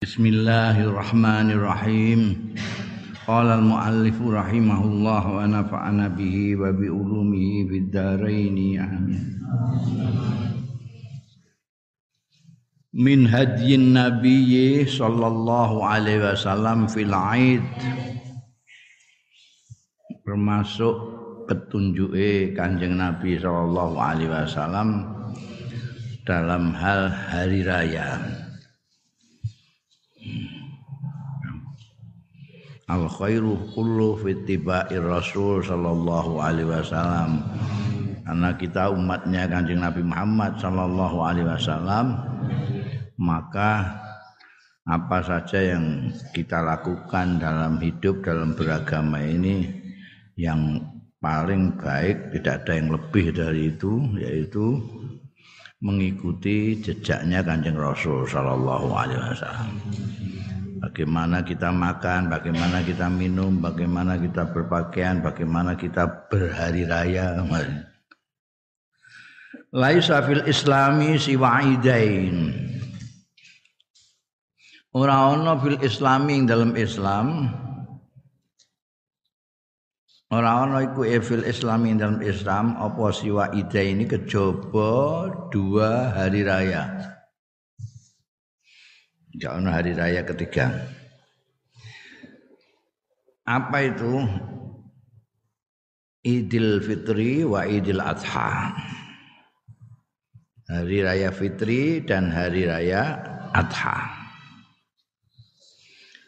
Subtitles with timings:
[0.00, 2.56] Bismillahirrahmanirrahim.
[3.28, 9.36] Qala al-muallif rahimahullah wa nafa'ana bihi wa bi ulumihi fid dharain amin.
[12.96, 17.60] Min hadyin nabiyyi sallallahu alaihi wasallam fil aid
[20.24, 20.96] termasuk
[21.44, 25.12] petunjuke Kanjeng Nabi sallallahu alaihi wasallam
[26.24, 28.39] dalam hal hari raya.
[32.90, 37.46] Al khairu kullu fi tibai rasul sallallahu alaihi wasallam.
[38.26, 42.18] Karena kita umatnya kanjeng Nabi Muhammad sallallahu alaihi wasallam
[43.20, 44.00] maka
[44.88, 49.68] apa saja yang kita lakukan dalam hidup dalam beragama ini
[50.40, 50.80] yang
[51.20, 54.80] paling baik tidak ada yang lebih dari itu yaitu
[55.84, 59.72] mengikuti jejaknya kanjeng Rasul sallallahu alaihi wasallam
[60.80, 67.36] bagaimana kita makan, bagaimana kita minum, bagaimana kita berpakaian, bagaimana kita berhari raya.
[69.70, 72.50] Laisa fil islami siwa idain.
[74.90, 77.46] Ora ana fil islami dalam Islam
[80.30, 86.46] Ora ana iku e fil islami dalam Islam apa siwa ida ini kejaba dua hari
[86.46, 86.86] raya.
[89.38, 90.74] Jangan hari raya ketiga.
[93.46, 94.26] Apa itu?
[96.26, 98.74] Idul Fitri wa Idul Adha.
[100.66, 103.22] Hari raya Fitri dan hari raya
[103.54, 104.18] Adha.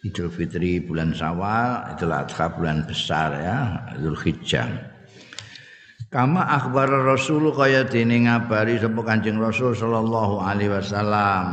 [0.07, 3.59] Idul Fitri bulan Syawal, Idul Adha bulan besar ya,
[3.99, 4.71] Idul Hijjah.
[6.11, 11.47] Kama akhbar Rasul kaya dene ngabari sapa Kanjeng Rasul sallallahu alaihi wasallam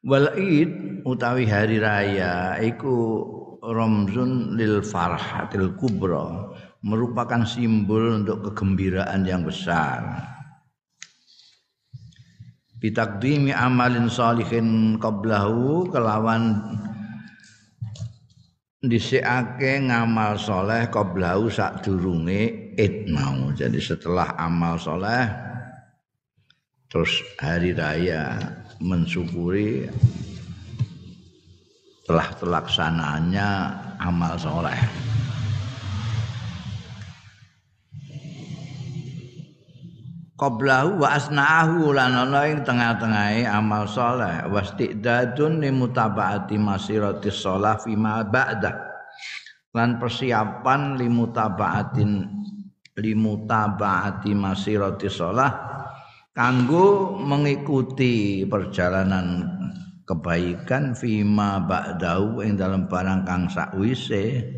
[0.00, 3.24] wal id utawi hari raya iku
[3.60, 10.24] ramzun lil farhatil kubra merupakan simbol untuk kegembiraan yang besar.
[12.80, 16.56] Bitakdimi amalin salihin qablahu kelawan
[18.80, 23.52] dhisikake ngamal soleh qablahu sak durunge id mau.
[23.52, 25.28] Jadi setelah amal soleh
[26.88, 28.40] terus hari raya
[28.80, 29.86] mensyukuri
[32.08, 33.48] telah terlaksananya
[34.02, 34.80] amal soleh.
[40.40, 47.92] Qablahu wa asna'ahu lan ana ing tengah-tengahe amal soleh wastiqdadun li mutabaati masiratis shalah fi
[47.92, 48.72] ma ba'da
[49.76, 52.24] lan persiapan li mutabaatin
[53.04, 55.20] li mutabaati masiratis
[56.40, 59.44] kanggo mengikuti perjalanan
[60.08, 64.48] kebaikan fima ba'dahu ing dalam barang kang sakwise.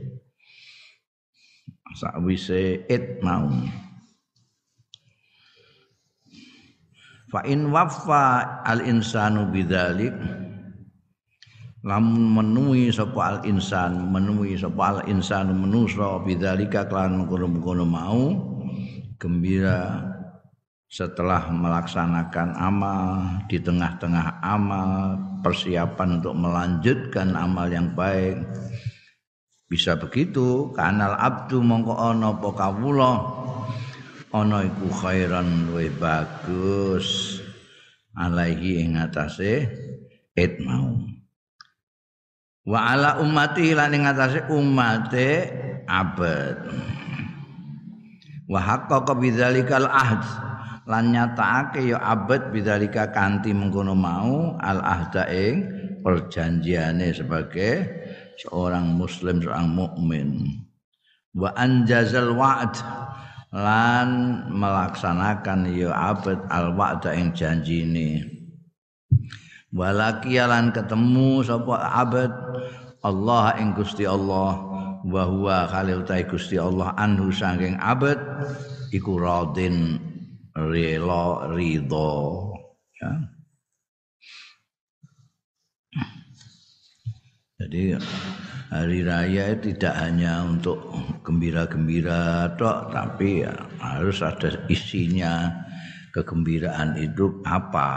[1.99, 3.51] Sakwise it mau.
[7.35, 10.15] Fa in waffa al insanu bidzalik
[11.83, 18.23] lamun menuhi sapa al insan menuhi sapa al insanu menusa bidzalika kelan mengkono-mengkono mau
[19.19, 20.12] gembira
[20.93, 28.45] setelah melaksanakan amal di tengah-tengah amal persiapan untuk melanjutkan amal yang baik.
[29.73, 33.15] Bisa begitu kanal abdu mongko ana apa kawula?
[34.37, 37.41] Ana iku khairan bagus.
[38.13, 39.65] Alaihi ing atase
[40.37, 41.01] it mau.
[42.69, 45.49] Wa ala ummati lan ing atase ummate
[45.89, 46.69] abad.
[48.45, 50.52] Wa haqqaqa bidzalikal ahd
[50.87, 55.63] lan nyatakake ya abad bidzalika kanthi mengkono mau al ahda ing
[56.03, 57.87] perjanjiane sebagai
[58.43, 60.29] seorang muslim seorang mukmin.
[61.33, 62.75] Wa anjazal wa'd
[63.55, 64.09] lan
[64.51, 68.27] melaksanakan ya abad al wa'da ing janjine.
[69.73, 72.33] Walakialan ketemu sapa abad
[73.01, 74.61] Allah ing Gusti Allah
[75.03, 78.21] wa huwa khalil Gusti Allah anhu saking abad
[78.93, 79.97] iku radin
[80.57, 82.53] rela ridho
[83.01, 83.13] ya.
[87.63, 87.95] Jadi
[88.75, 90.83] hari raya tidak hanya untuk
[91.23, 95.47] gembira-gembira tok tapi ya, harus ada isinya
[96.11, 97.89] kegembiraan hidup apa.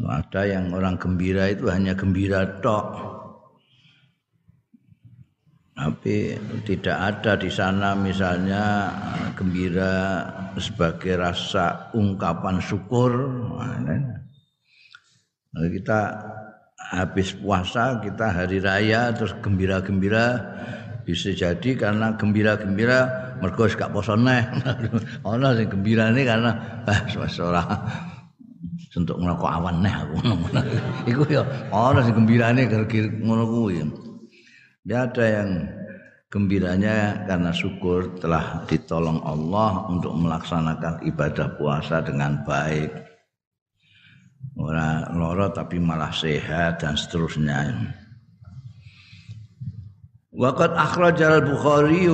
[0.00, 3.19] Ada yang orang gembira itu hanya gembira tok
[5.80, 6.36] tapi
[6.68, 8.92] tidak ada di sana misalnya
[9.32, 10.28] gembira
[10.60, 13.08] sebagai rasa ungkapan syukur.
[15.56, 16.00] Kita
[16.92, 20.52] habis puasa kita hari raya terus gembira-gembira.
[21.08, 24.44] Bisa jadi karena gembira-gembira mergo gak poso neh.
[25.24, 27.00] Ana sing gembirane karena ah
[27.40, 27.64] ora
[28.92, 30.28] sentuk ngerokok awan neh aku.
[30.28, 30.60] Ngono
[31.10, 31.40] iku ya
[31.72, 34.09] ana sing gembirane gara-gara ngono kuwi
[34.84, 35.50] ya ada yang
[36.30, 42.90] gembiranya karena syukur telah ditolong Allah untuk melaksanakan ibadah puasa dengan baik.
[44.56, 47.76] Ora loro tapi malah sehat dan seterusnya.
[50.30, 52.06] Waqat akhrajal Bukhari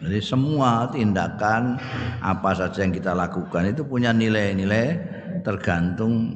[0.00, 1.78] Jadi semua tindakan
[2.24, 4.96] apa saja yang kita lakukan itu punya nilai-nilai
[5.44, 6.34] tergantung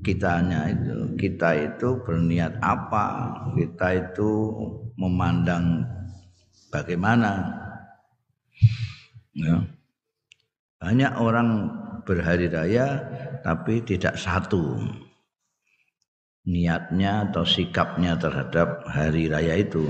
[0.00, 1.07] kitanya itu.
[1.18, 3.06] Kita itu berniat apa,
[3.58, 4.54] kita itu
[4.94, 5.82] memandang
[6.70, 7.42] bagaimana.
[9.34, 9.66] Ya.
[10.78, 11.48] Banyak orang
[12.06, 13.02] berhari raya
[13.42, 14.78] tapi tidak satu
[16.48, 19.84] niatnya atau sikapnya terhadap hari raya itu.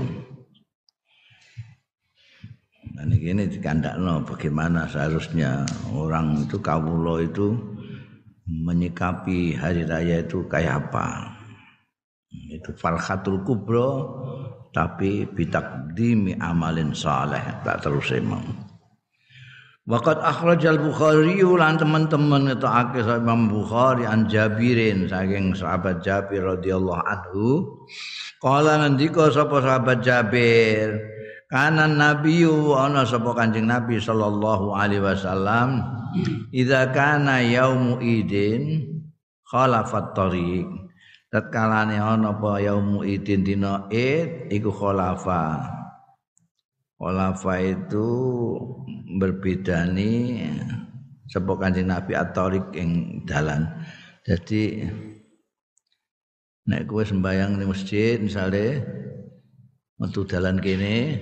[2.99, 5.63] Dan ini dikandakno bagaimana seharusnya
[5.95, 7.55] orang itu kawulo itu
[8.49, 11.37] menyikapi hari raya itu kayak apa.
[12.49, 13.89] Itu farhatul kubro
[14.69, 18.69] tapi bitakdimi amalin saleh tak terus emang.
[19.89, 27.65] Waqat akhrajal Bukhari lan teman-teman ngetokake Imam Bukhari an Jabirin saking sahabat Jabir radhiyallahu anhu.
[28.37, 30.93] Kala ngendika sapa sahabat Jabir,
[31.49, 35.81] kanan nabiyu ana sapa Kanjeng Nabi sallallahu alaihi wasallam
[36.53, 38.85] idza kana yaumu idin
[39.45, 40.69] khalafat tariq.
[41.29, 45.61] Tatkalane ana apa yaumu idin dina id iku khalafa.
[46.97, 48.09] Khalafa itu
[49.21, 50.49] berbeda nih
[51.29, 53.69] sapa kanjeng Nabi atorik yang dalan.
[54.25, 54.89] Jadi
[56.69, 58.85] nek kowe sembayang di masjid misalnya
[59.97, 61.17] metu dalan kene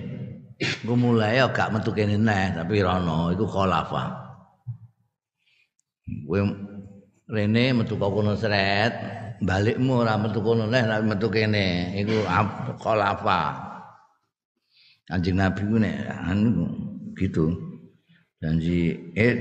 [0.58, 4.27] gue mulai ya gak metu kene neh tapi rono itu khalafa.
[6.28, 6.40] Kowe
[7.28, 8.92] rene metu kono seret
[9.44, 11.96] balikmu ora metu kono neh tapi metu kene.
[12.00, 12.24] Iku
[12.80, 13.40] khalafa.
[15.08, 15.96] Anjing Nabi ku nek
[16.28, 16.68] anu
[17.16, 17.52] gitu.
[18.38, 19.34] Janji eh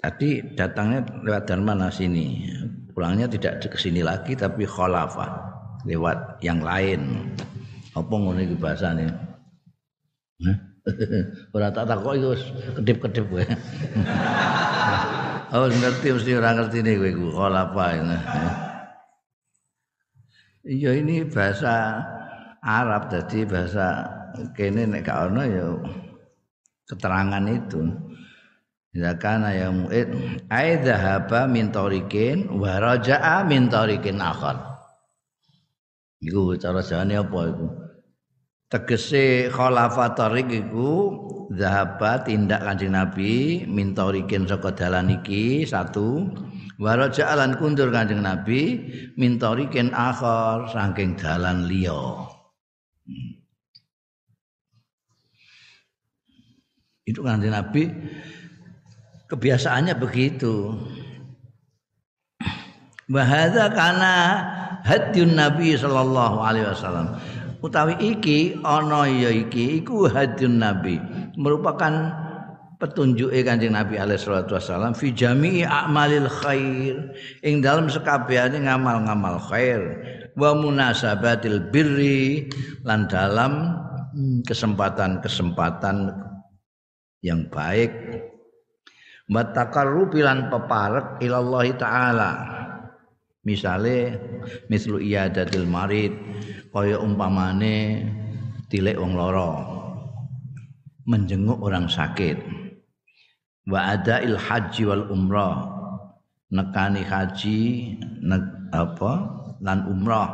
[0.00, 2.48] tadi datangnya lewat dan mana sini.
[2.90, 5.30] Pulangnya tidak ke sini lagi tapi khalafah
[5.86, 7.32] lewat yang lain.
[7.94, 9.08] Apa ngono iki bahasane?
[11.54, 12.30] Ora tak takok iku
[12.80, 13.44] kedip-kedip kowe
[15.50, 17.90] Oh ngerti mesti orang ngerti nih gue khalafah
[20.60, 22.04] Iya ini bahasa
[22.62, 23.86] Arab jadi bahasa
[24.54, 25.66] kene nek gak ono ya
[26.86, 27.82] keterangan itu
[28.90, 30.10] Ya kana ya mu'id
[30.50, 34.58] ai dhahaba min tariqin wa raja'a min tariqin akhar.
[36.18, 37.66] Iku cara jane apa iku?
[38.70, 40.90] Tegese khalafa tariq iku
[41.50, 46.30] dhahaba tindak Kanjeng Nabi min tariqin saka dalan iki satu
[46.78, 48.78] wa raja'a lan kundur Kanjeng Nabi
[49.18, 52.30] min tariqin akhar saking dalan liya.
[57.02, 57.90] Itu kan Nabi
[59.26, 60.78] kebiasaannya begitu.
[63.10, 64.14] Bahasa karena
[64.86, 67.18] hadyun Nabi sallallahu alaihi wasallam.
[67.60, 70.96] Utawi iki ana ya iki iku hadyun Nabi,
[71.36, 71.92] merupakan
[72.80, 76.96] petunjuk Kanjeng Nabi alaihi salatu wasallam fi jami'i a'malil khair.
[77.44, 79.80] Ing dalam sekabehane ngamal-ngamal khair.
[80.40, 82.48] Wa munasabatil birri
[82.88, 83.76] lan dalam
[84.48, 86.16] kesempatan-kesempatan
[87.20, 87.92] yang baik.
[89.28, 92.32] Matakarrubi lan peparek ilallah taala.
[93.40, 94.20] Misale
[94.68, 96.12] mislu iyadatil marid
[96.70, 98.06] kaya umpamane
[98.70, 99.66] tilek wong lara.
[101.10, 102.38] Menjenguk orang sakit.
[103.66, 105.78] Wa adail haji wal umrah.
[106.50, 107.58] Nekani haji
[108.26, 108.38] ne,
[108.74, 109.12] apa
[109.62, 110.30] lan umrah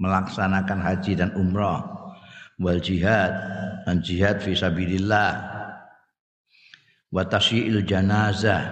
[0.00, 1.86] melaksanakan haji dan umrah
[2.56, 3.30] wal jihad
[3.84, 5.32] dan jihad fi sabilillah
[7.10, 8.64] wa tasyi'il janazah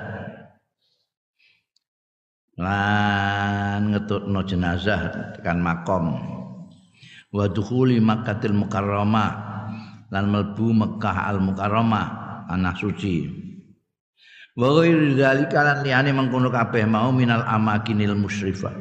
[2.58, 6.06] lan ngetutno jenazah tekan makom
[7.38, 9.30] wa dukhuli makkatil mukarramah
[10.10, 12.06] lan melbu Mekah al mukarramah
[12.50, 13.46] anak suci.
[14.58, 18.74] Wa ghairi dzalika lan liyane mengkono kabeh mau minal amakinil musyrifah.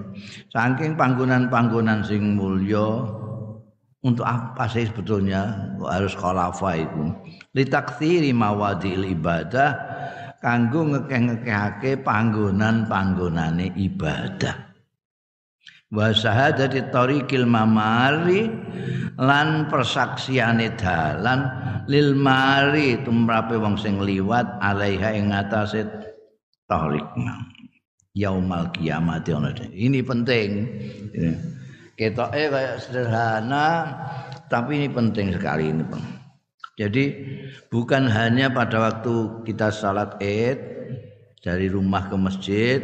[0.50, 3.06] Saking panggonan-panggonan sing mulya
[4.02, 7.14] untuk apa sih sebetulnya harus khalafa itu?
[7.54, 9.78] Litakthiri mawadil ibadah
[10.42, 14.67] kanggo ngekeh-ngekehake panggonan-panggonane ibadah
[15.94, 18.52] wa syahadati tariqil mamari
[19.18, 21.48] lan persaksiane dalan
[21.88, 25.88] lil mari tumrape wong sing liwat alaiha ing atase
[26.68, 27.08] tariq
[28.18, 29.30] yaumal kiamat
[29.72, 30.50] ini penting.
[31.98, 33.90] Ketoke kayak sederhana
[34.54, 36.06] tapi ini penting sekali ini Bang.
[36.78, 37.06] Jadi
[37.74, 40.62] bukan hanya pada waktu kita salat Id
[41.42, 42.80] dari rumah ke masjid,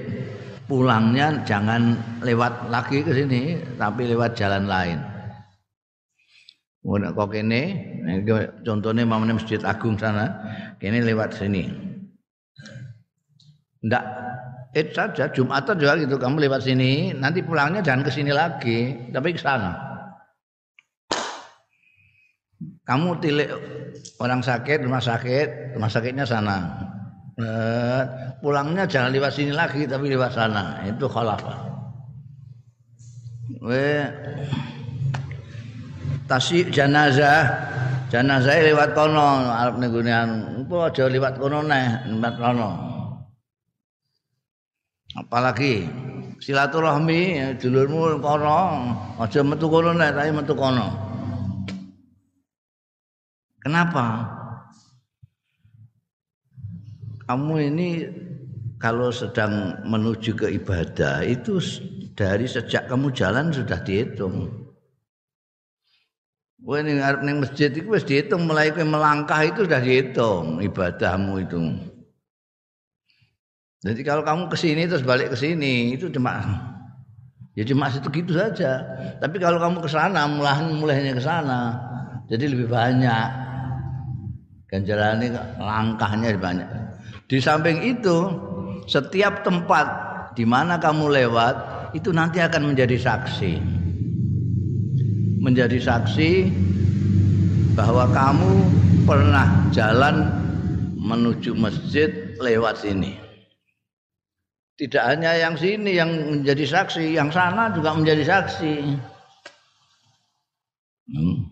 [0.66, 5.00] pulangnya jangan lewat lagi ke sini, tapi lewat jalan lain.
[6.84, 7.64] Mau kok kene,
[8.68, 10.36] contohnya mamane Masjid Agung sana,
[10.84, 11.72] kene lewat sini.
[13.88, 14.04] Ndak
[14.74, 19.32] Id saja Jumatan juga gitu, kamu lewat sini, nanti pulangnya jangan ke sini lagi, tapi
[19.32, 19.94] ke sana
[22.84, 23.50] kamu tilik
[24.20, 26.93] orang sakit rumah sakit rumah sakitnya sana eh,
[28.42, 30.86] pulangnya jangan lewat sini lagi tapi lewat sana.
[30.86, 31.58] Itu khalafah.
[33.64, 34.06] We
[36.30, 37.50] tasik jenazah.
[38.14, 40.38] Jenazah lewat kono arep ning gone anu.
[40.62, 42.70] Engko aja lewat kono neh lewat kono.
[45.18, 45.90] Apalagi
[46.38, 48.60] silaturahmi dulurmu kono.
[49.18, 50.88] Aja metu kono neh tapi metu kono.
[53.64, 54.28] Kenapa?
[57.24, 57.90] Kamu ini
[58.84, 61.60] kalau sedang menuju ke ibadah itu
[62.20, 64.52] dari sejak kamu jalan sudah dihitung.
[66.64, 71.44] Wah ini ngarep ning masjid itu wis dihitung mulai kowe melangkah itu sudah dihitung ibadahmu
[71.44, 71.60] itu.
[73.84, 76.40] Jadi kalau kamu ke sini terus balik ke sini itu cuma
[77.56, 78.84] ya cuma situ gitu saja.
[79.20, 81.80] Tapi kalau kamu ke sana mulai mulainya ke sana
[82.32, 83.28] jadi lebih banyak
[84.72, 86.83] ganjaran ini langkahnya banyak.
[87.34, 88.30] Di samping itu,
[88.86, 89.90] setiap tempat
[90.38, 91.56] di mana kamu lewat
[91.98, 93.58] itu nanti akan menjadi saksi.
[95.42, 96.54] Menjadi saksi
[97.74, 98.54] bahwa kamu
[99.10, 100.30] pernah jalan
[100.94, 103.18] menuju masjid lewat sini.
[104.78, 108.74] Tidak hanya yang sini yang menjadi saksi, yang sana juga menjadi saksi.
[111.10, 111.50] Hmm.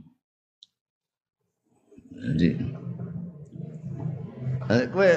[2.21, 2.80] Jadi
[4.91, 5.11] kowe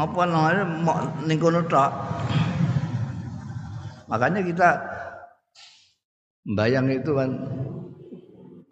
[0.00, 0.64] apa namanya
[1.28, 1.92] ning kono tok.
[4.10, 4.68] Makanya kita
[6.56, 7.30] bayang itu kan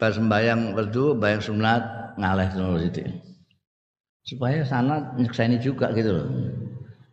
[0.00, 1.82] pas sembayang fardu, bayang sunat
[2.18, 3.02] ngaleh terus itu.
[4.24, 6.28] Supaya sana nyekseni juga gitu loh.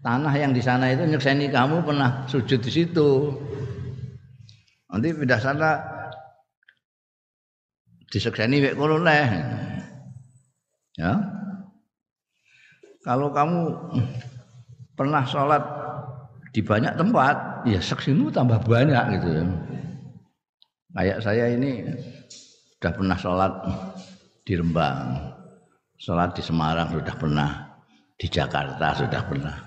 [0.05, 3.09] Tanah yang di sana itu nyekseni kamu pernah sujud di situ.
[4.89, 5.69] Nanti pindah sana
[8.09, 9.01] disekseni wek kono
[10.95, 11.34] Ya.
[13.05, 13.69] Kalau kamu
[14.97, 15.61] pernah sholat
[16.49, 19.45] di banyak tempat, ya saksimu tambah banyak gitu ya.
[20.97, 21.85] Kayak saya ini
[22.81, 23.53] sudah pernah sholat
[24.41, 25.21] di Rembang,
[26.01, 27.49] sholat di Semarang sudah pernah,
[28.17, 29.57] di Jakarta sudah pernah,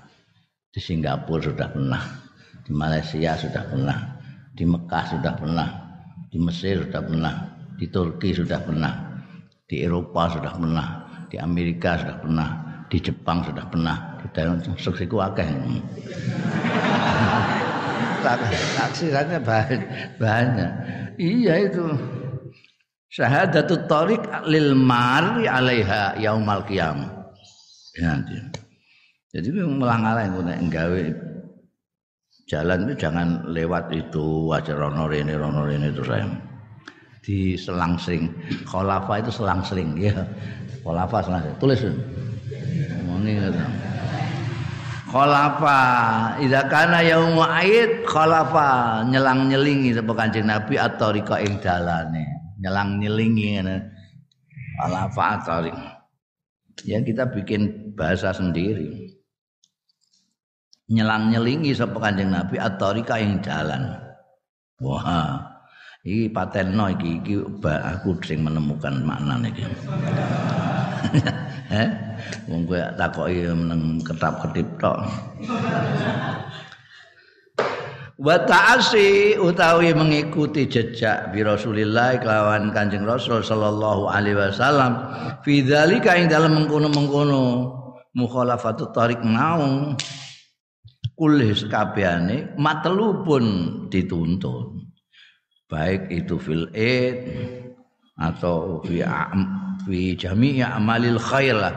[0.74, 2.02] di Singapura sudah pernah,
[2.66, 3.98] di Malaysia sudah pernah,
[4.50, 5.68] di Mekah sudah pernah,
[6.26, 7.34] di Mesir sudah pernah,
[7.78, 9.22] di Turki sudah pernah,
[9.62, 10.88] di Eropa sudah pernah,
[11.30, 14.18] di Amerika sudah pernah, di Jepang sudah pernah.
[14.20, 15.46] Di dalam saksiku akeh.
[18.18, 19.80] Saksi saja banyak,
[20.18, 20.70] banyak.
[21.16, 21.86] Iya itu.
[23.08, 27.18] Syahadatut tariq lil mari alaiha yaumal qiyamah
[27.98, 28.12] ya,
[29.34, 31.02] jadi melang-alang nek nggawe
[32.48, 36.26] jalan itu jangan lewat itu aja rono rene rono rene terus saya.
[37.20, 38.32] Di selang-seling
[38.64, 40.24] kholafa itu selang-seling ya.
[40.80, 41.80] Kholafa selang-seling tulis
[43.22, 43.88] ngono
[45.08, 45.80] khalafa
[46.44, 52.24] idza kana yaumu aid khalafa nyelang-nyelingi sapa Kanjeng Nabi at-tariqa ing dalane.
[52.60, 53.76] Nyelang-nyelingi ngene.
[54.78, 55.40] Khalafa
[56.86, 59.16] ya kita bikin bahasa sendiri.
[60.92, 63.96] Nyelang-nyelingi sapa Kanjeng Nabi at-tariqa ing dalan.
[64.78, 65.42] Wah
[66.06, 67.34] iki patenno iki iki
[67.66, 69.66] aku sing menemukan maknane iki
[71.72, 71.88] eh?
[72.48, 74.98] Wong kowe takoki meneng ketap-ketip tok.
[78.18, 85.06] Wa ta'asi utawi mengikuti jejak bi Rasulillah kelawan Kanjeng Rasul sallallahu alaihi wasallam
[85.46, 87.78] fi dzalika ing dalem mengkono-mengkono
[88.18, 89.94] mukhalafatu tarik mau
[91.14, 93.44] kulih sekabehane matelu pun
[93.86, 94.82] dituntut
[95.70, 97.18] baik itu fil id
[98.18, 99.06] atau fi
[99.86, 101.74] fi jami'i amalil khair lah.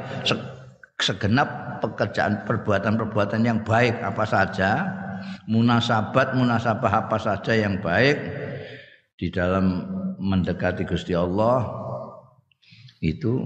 [1.02, 4.86] Segenap pekerjaan perbuatan-perbuatan yang baik apa saja,
[5.50, 8.18] munasabat munasabah apa saja yang baik
[9.18, 9.86] di dalam
[10.22, 11.66] mendekati Gusti Allah
[13.02, 13.42] itu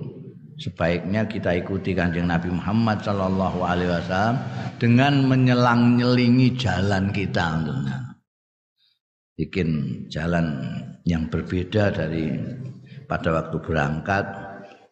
[0.59, 4.35] sebaiknya kita ikuti kanjeng Nabi Muhammad Shallallahu Alaihi Wasallam
[4.79, 7.59] dengan menyelang nyelingi jalan kita
[9.35, 10.63] bikin jalan
[11.03, 12.39] yang berbeda dari
[13.05, 14.25] pada waktu berangkat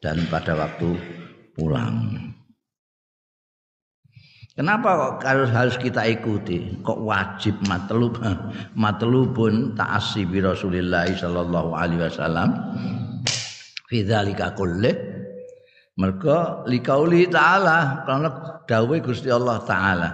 [0.01, 0.97] dan pada waktu
[1.53, 2.17] pulang.
[4.53, 6.77] Kenapa kok harus harus kita ikuti?
[6.85, 8.21] Kok wajib matlub
[8.83, 12.53] matlubun ta'assi bi Rasulillah sallallahu alaihi wasallam
[13.89, 14.93] fi dzalika kulli
[15.97, 18.29] mergo liqauli ta'ala karena
[18.69, 20.09] dawuh Gusti Allah taala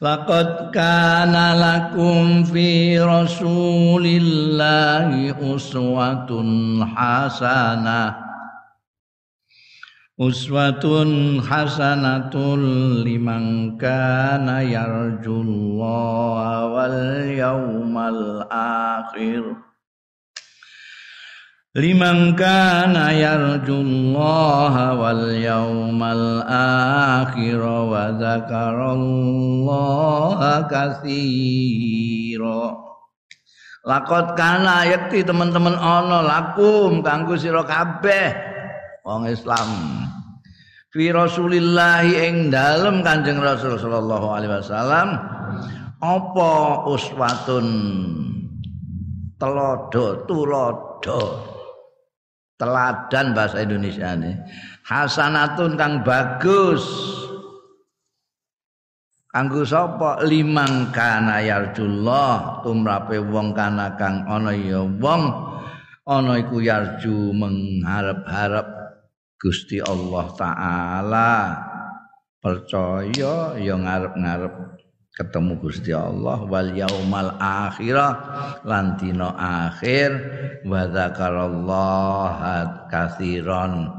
[0.00, 8.16] Laqad kana lakum fi Rasulillahi uswatun hasanah
[10.16, 16.96] uswatun hasanatun liman kana yarjullaha wal
[17.28, 19.52] yawmal akhir
[21.70, 32.74] liman kana yarjullaha wal yawmal akhir wa dzakarallaha katsira.
[33.86, 38.34] Lakot kana yakti teman-teman ana lakum kanggo sira kabeh
[39.06, 39.70] wong Islam.
[40.90, 45.22] Fi Rasulillah ing dalem Kanjeng Rasul sallallahu alaihi wasallam
[46.02, 47.66] apa uswatun?
[49.40, 51.49] Telodo tulodo
[52.60, 54.36] teladan bahasa Indonesia ini
[54.84, 56.84] hasanatun kang bagus.
[59.30, 60.26] Kanggo sapa?
[60.26, 65.22] Limang kana yarjullah tumrape wong kana kang ana ya wong
[66.02, 68.66] ana iku yarju mengharap-harap
[69.38, 71.32] Gusti Allah taala.
[72.40, 74.54] Percaya ya ngarep-ngarep
[75.20, 78.12] ketemu Gusti Allah wal yaumal akhirah
[78.64, 79.36] lan dina
[79.68, 80.08] akhir
[80.64, 83.92] wa dzakarallaha katsiran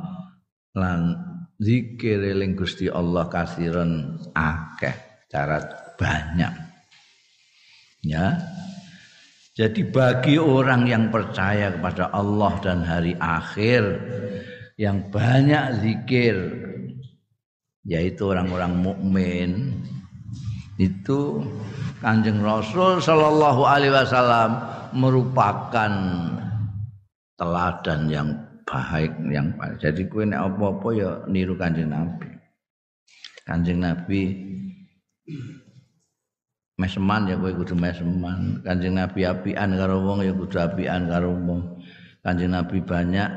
[0.74, 1.14] lan
[1.62, 4.98] zikir eling Gusti Allah katsiran akeh
[5.30, 5.62] cara
[5.94, 6.54] banyak.
[8.02, 8.42] Ya.
[9.54, 13.84] Jadi bagi orang yang percaya kepada Allah dan hari akhir
[14.82, 16.34] yang banyak zikir
[17.86, 19.78] yaitu orang-orang mukmin
[20.82, 21.46] itu
[22.02, 24.58] Kanjeng Rasul Shallallahu alaihi wasallam
[24.98, 25.92] merupakan
[27.38, 28.30] teladan yang
[28.66, 29.78] baik yang baik.
[29.78, 32.30] Jadi kue nek apa-apa ya niru Kanjeng Nabi.
[33.46, 34.22] Kanjeng Nabi
[36.82, 38.66] meseman ya kowe kudu meseman.
[38.66, 41.78] Kanjeng Nabi apian karo wong ya kudu apian karo wong.
[42.26, 43.30] Kanjeng Nabi banyak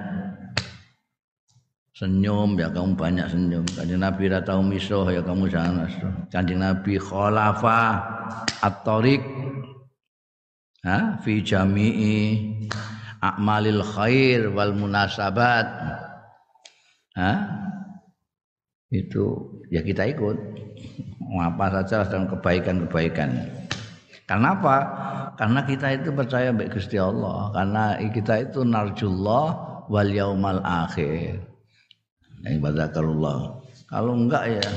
[1.95, 3.65] senyum ya kamu banyak senyum.
[3.71, 8.03] Kanjeng Nabi ora tau misuh ya kamu jangan misuh kanjeng Nabi khalafa
[8.67, 9.23] at-tariq
[10.83, 12.19] ha fi jami'i
[13.23, 15.67] a'malil khair wal munasabat.
[17.15, 17.33] Ha?
[18.91, 20.37] Itu ya kita ikut.
[21.35, 23.31] Apa saja dalam kebaikan-kebaikan.
[24.23, 24.77] Karena apa?
[25.35, 27.51] Karena kita itu percaya baik Gusti Allah.
[27.51, 29.47] Karena kita itu narjullah
[29.91, 31.54] wal yaumal akhir
[32.45, 34.69] yang badakallah kalau enggak ya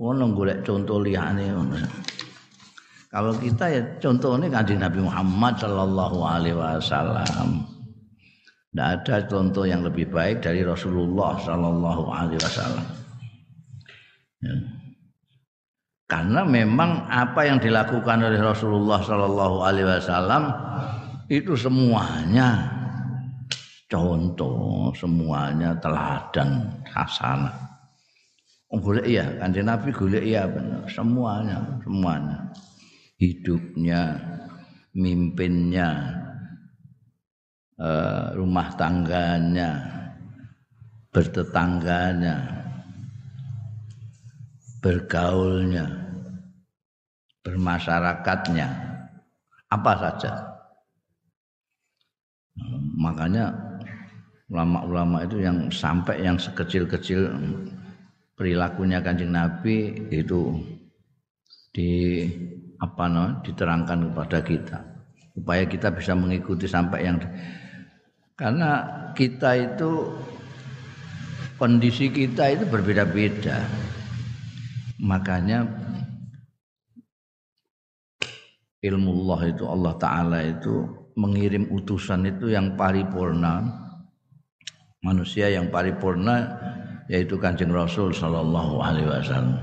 [0.00, 1.52] ngono golek contoh liyane
[3.10, 7.66] kalau kita ya contohnya kanjeng Nabi Muhammad Shallallahu Alaihi Wasallam.
[8.70, 12.86] Tidak ada contoh yang lebih baik dari Rasulullah Shallallahu Alaihi Wasallam.
[14.40, 14.56] Ya.
[16.08, 20.42] karena memang apa yang dilakukan oleh Rasulullah Shallallahu Alaihi Wasallam
[21.28, 22.79] itu semuanya
[23.90, 27.70] contoh semuanya teladan hasanah.
[28.70, 29.26] Oh, golek iya?
[29.42, 32.38] Kanjeng Nabi golek iya benar semuanya semuanya.
[33.18, 34.14] Hidupnya
[34.94, 35.90] mimpinnya
[37.82, 39.70] uh, rumah tangganya
[41.10, 42.62] bertetangganya
[44.78, 45.90] bergaulnya
[47.42, 48.68] bermasyarakatnya
[49.66, 50.32] apa saja.
[53.00, 53.69] Makanya
[54.50, 57.30] ulama-ulama itu yang sampai yang sekecil-kecil
[58.34, 60.58] perilakunya kanjeng Nabi itu
[61.70, 62.26] di
[62.82, 64.78] apa no, diterangkan kepada kita.
[65.30, 67.16] Supaya kita bisa mengikuti sampai yang
[68.34, 68.70] karena
[69.14, 70.10] kita itu
[71.54, 73.62] kondisi kita itu berbeda-beda.
[75.00, 75.64] Makanya
[78.82, 80.84] ilmu Allah itu Allah Ta'ala itu
[81.14, 83.89] mengirim utusan itu yang paripurna
[85.00, 86.60] manusia yang paripurna
[87.10, 89.58] yaitu Kanjeng Rasul sallallahu alaihi wasallam.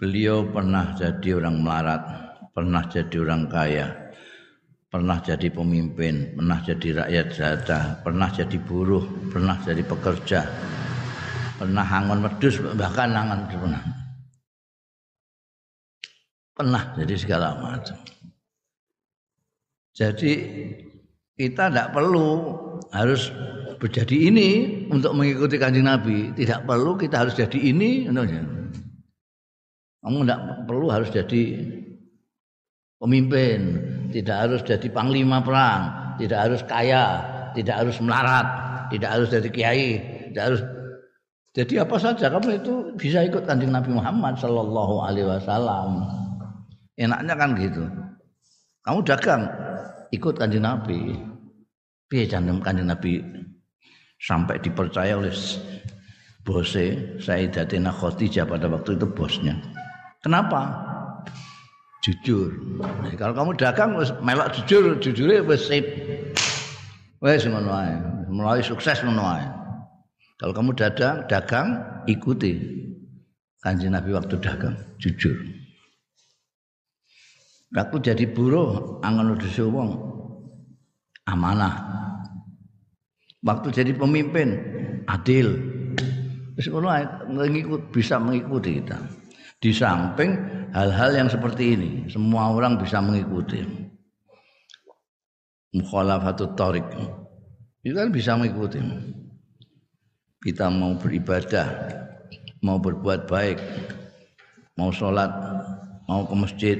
[0.00, 2.02] Beliau pernah jadi orang melarat,
[2.52, 4.12] pernah jadi orang kaya,
[4.88, 10.40] pernah jadi pemimpin, pernah jadi rakyat jelata, pernah jadi buruh, pernah jadi pekerja,
[11.60, 13.82] pernah hangon medus, bahkan hangon pernah.
[16.56, 18.00] Pernah jadi segala macam.
[19.92, 20.32] Jadi
[21.36, 22.28] kita tidak perlu
[22.92, 23.28] harus
[23.76, 24.50] berjadi ini
[24.88, 26.32] untuk mengikuti kanjeng Nabi.
[26.32, 28.08] Tidak perlu kita harus jadi ini.
[30.02, 31.42] Kamu tidak perlu harus jadi
[32.96, 33.58] pemimpin,
[34.14, 37.04] tidak harus jadi panglima perang, tidak harus kaya,
[37.52, 38.46] tidak harus melarat,
[38.94, 39.90] tidak harus jadi kiai,
[40.30, 40.62] tidak harus
[41.56, 46.04] jadi apa saja kamu itu bisa ikut kanjeng Nabi Muhammad Shallallahu Alaihi Wasallam.
[47.00, 47.84] Enaknya kan gitu.
[48.84, 49.48] Kamu dagang,
[50.12, 51.16] ikut kanjeng Nabi.
[52.06, 53.24] Piye kanjeng Nabi
[54.26, 55.30] sampai dipercaya oleh
[56.42, 59.54] bose Sayyidatina Khadijah pada waktu itu bosnya.
[60.18, 60.82] Kenapa?
[62.02, 62.50] Jujur.
[63.06, 65.86] Jadi kalau kamu dagang melok jujur, jujurnya wis sip.
[67.22, 67.70] Wis ngono.
[68.30, 69.38] Mulai sukses ngono.
[70.36, 71.68] Kalau kamu dagang, dagang
[72.10, 72.58] ikuti
[73.64, 75.34] kanjeng Nabi waktu dagang, jujur.
[77.74, 79.90] Waktu jadi buruh angon udah wong
[81.26, 81.95] amanah.
[83.46, 84.58] Waktu jadi pemimpin
[85.06, 85.54] adil.
[87.30, 88.98] Mengikut bisa mengikuti kita.
[89.62, 90.34] Di samping
[90.74, 93.62] hal-hal yang seperti ini, semua orang bisa mengikuti.
[95.78, 96.90] Mukhalafatut tariq.
[97.86, 98.82] Itu kan bisa mengikuti.
[100.42, 101.66] Kita mau beribadah,
[102.66, 103.58] mau berbuat baik,
[104.74, 105.30] mau sholat,
[106.10, 106.78] mau ke masjid,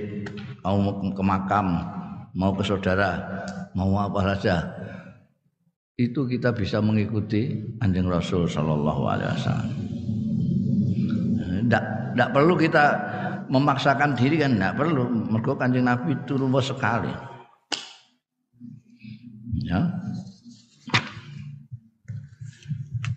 [0.66, 0.76] mau
[1.14, 1.66] ke makam,
[2.34, 3.44] mau ke saudara,
[3.76, 4.85] mau apa saja
[5.96, 9.70] itu kita bisa mengikuti anjing Rasul Shallallahu Alaihi Wasallam.
[11.66, 12.84] Tidak perlu kita
[13.48, 15.08] memaksakan diri kan, tidak perlu.
[15.08, 17.12] Mergo kanjeng Nabi turun sekali.
[19.64, 19.88] Ya.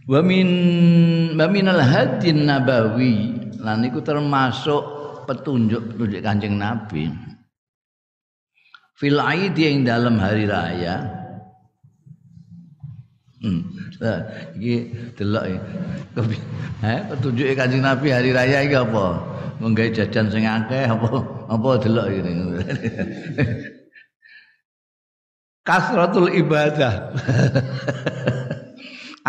[0.09, 0.49] Wa min
[1.37, 4.81] wa minal hadin nabawi lan iku termasuk
[5.29, 7.05] petunjuk-petunjuk Kanjeng Nabi
[8.97, 11.18] fil aidi yang dalam hari raya
[13.43, 13.61] hmm.
[14.59, 14.75] Iki
[15.15, 15.59] delok ya
[16.83, 19.19] eh petunjuke Kanjeng Nabi hari raya iki apa?
[19.59, 21.09] Menggawe jajan sing akeh apa?
[21.51, 22.31] Apa delok ini
[25.69, 27.13] kasratul ibadah.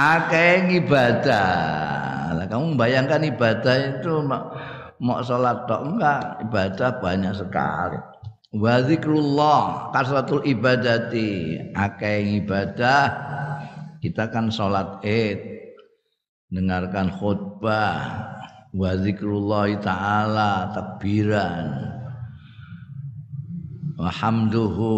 [0.01, 4.25] Akeh ibadah lah kamu bayangkan ibadah itu
[5.03, 6.41] mau sholat tok enggak?
[6.49, 7.99] Ibadah banyak sekali.
[8.57, 11.61] Wa zikrullah kasratul ibadati.
[11.77, 13.03] Akeh ibadah
[14.01, 15.61] kita kan salat id
[16.49, 18.01] dengarkan khutbah
[18.73, 22.01] wa zikrullah taala takbiran.
[24.01, 24.97] Hamduhu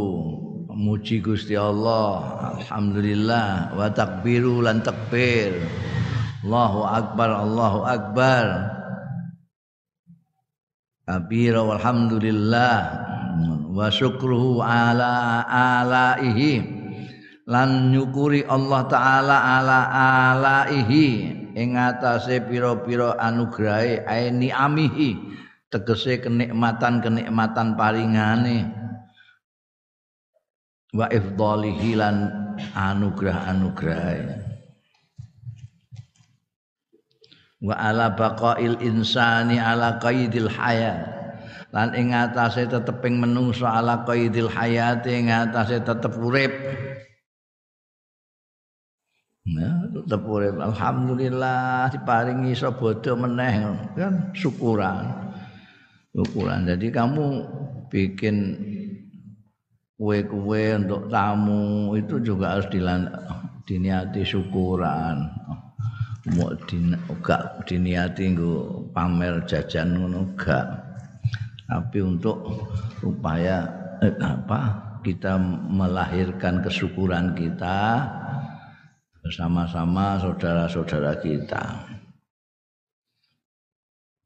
[0.71, 5.59] muji Gusti Allah alhamdulillah wa takbiru lan takbir.
[6.47, 8.47] Allahu akbar Allahu akbar.
[11.03, 12.79] Kabira walhamdulillah
[13.75, 16.82] wa syukruhu ala alaihi
[17.46, 19.81] lan nyukuri Allah taala ala
[20.33, 21.40] alaihi.
[21.52, 25.20] Ing atase pira-pira anugrahe aini amihi
[25.68, 28.72] tegese kenikmatan-kenikmatan paringane.
[30.92, 32.16] Wa ifdalihi lan
[32.76, 34.48] anugrah-anugrahe.
[37.62, 41.20] Wa ala baqail insani ala qaidil hayat.
[41.72, 46.52] Lan ing atase teteping menungso ala qaidil hayati ing atase tetep urip
[49.42, 50.55] Urip.
[50.55, 55.11] Alhamdulillah diparingi bodho meneh kan syukuran.
[56.14, 56.70] Syukuran.
[56.70, 57.24] Jadi kamu
[57.90, 58.37] bikin
[59.98, 62.70] kue-kue untuk tamu itu juga harus
[63.66, 65.26] diniati syukuran.
[66.38, 70.70] Mau din, gak diniati nggo pamer jajan ngono gak
[71.66, 72.46] tapi untuk
[73.02, 73.66] upaya
[73.98, 75.35] eh, apa kita
[75.66, 78.07] melahirkan kesyukuran kita
[79.23, 81.89] bersama-sama saudara-saudara kita.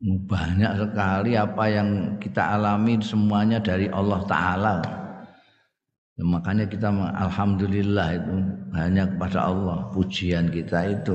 [0.06, 4.76] Banyak sekali apa yang kita alami semuanya dari Allah Ta'ala.
[6.16, 8.34] Ya, makanya kita alhamdulillah itu
[8.72, 11.12] hanya kepada Allah pujian kita itu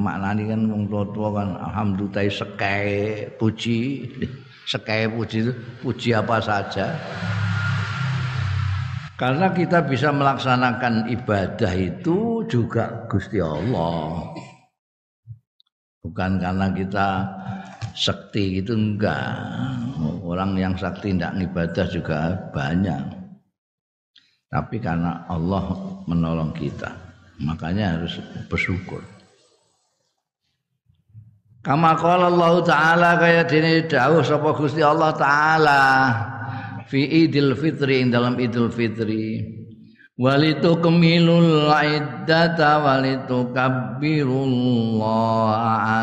[0.00, 2.88] maknanya kan wong tua kan alhamdulillah sekai
[3.36, 4.08] puji
[4.62, 6.94] Sekaya puji itu puji apa saja.
[9.18, 14.28] Karena kita bisa melaksanakan ibadah itu juga Gusti Allah.
[16.04, 17.08] Bukan karena kita
[17.96, 19.40] sakti itu enggak.
[20.20, 22.18] Orang yang sakti tidak ibadah juga
[22.52, 23.04] banyak.
[24.52, 25.64] Tapi karena Allah
[26.04, 26.92] menolong kita.
[27.40, 28.20] Makanya harus
[28.52, 29.00] bersyukur.
[31.62, 35.80] Kama qala Allah taala kaya dene dawuh sapa Gusti Allah taala
[36.90, 39.61] fi Idul Fitri dalam Idul Fitri
[40.20, 45.08] walitu kemilul iddata walitu kabbirullah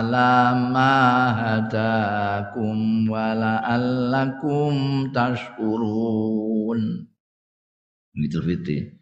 [0.01, 0.97] ala ma
[1.37, 7.05] hadakum wala allakum tashkurun.
[8.19, 8.99] Idul Fitri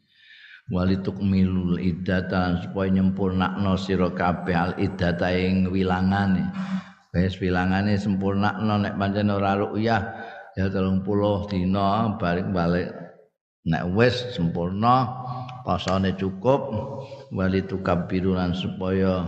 [0.67, 6.51] walitukmilul iddata supaya nyempurnakno sira kabeh al iddata ing wilangane.
[7.15, 10.03] Wis wilangane sempurnakno nek pancen ora ru'yah
[10.59, 11.01] ya 30
[11.49, 13.06] dina balik-balik
[13.67, 15.11] nek wis sempurna
[15.67, 16.71] pasane cukup
[17.35, 19.27] walitukabbirulan supaya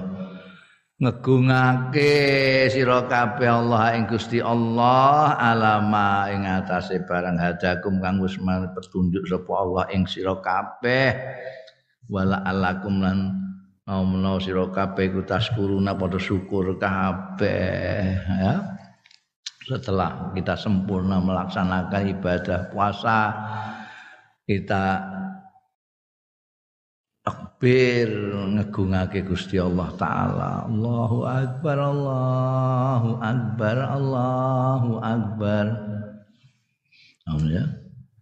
[0.99, 2.11] ngegungake
[2.71, 8.35] sira kabeh Allah ing Gusti Allah alama ing atase barang hadakum kang wis
[8.75, 11.15] petunjuk sapa Allah ing sira kabeh.
[12.09, 13.31] Wala alakum lan
[13.87, 18.75] mau sira kabeh iku taskuruna padha syukur kabeh ya.
[19.63, 23.31] Setelah kita sempurna melaksanakan ibadah puasa
[24.49, 25.05] kita
[27.21, 28.09] takbir
[28.57, 30.65] ngegungake Gusti Allah taala.
[30.65, 35.65] Allahu akbar Allahu akbar Allahu akbar.
[37.45, 37.61] Ya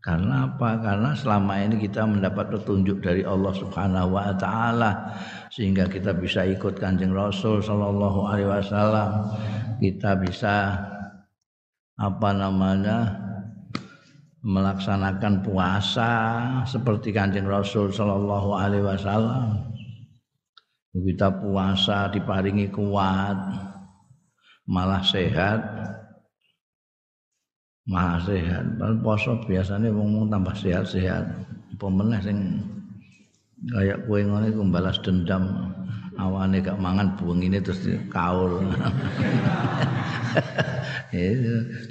[0.04, 0.84] karena apa?
[0.84, 5.16] Karena selama ini kita mendapat petunjuk dari Allah Subhanahu wa taala
[5.48, 9.32] sehingga kita bisa ikut Kanjeng Rasul sallallahu alaihi wasallam.
[9.80, 10.76] Kita bisa
[11.96, 13.27] apa namanya
[14.48, 16.12] melaksanakan puasa
[16.64, 19.76] seperti Kanjeng Rasul sallallahu alaihi wasallam.
[20.96, 23.36] Kita puasa diparingi kuat,
[24.72, 25.60] malah sehat.
[27.92, 28.64] Malah sehat.
[28.80, 31.28] Kan poso biasanya wong tambah sehat-sehat.
[31.78, 32.58] Meneh sing
[33.70, 34.26] kayak kue
[34.74, 35.70] balas dendam
[36.18, 38.58] awane gak mangan buang ini terus kaul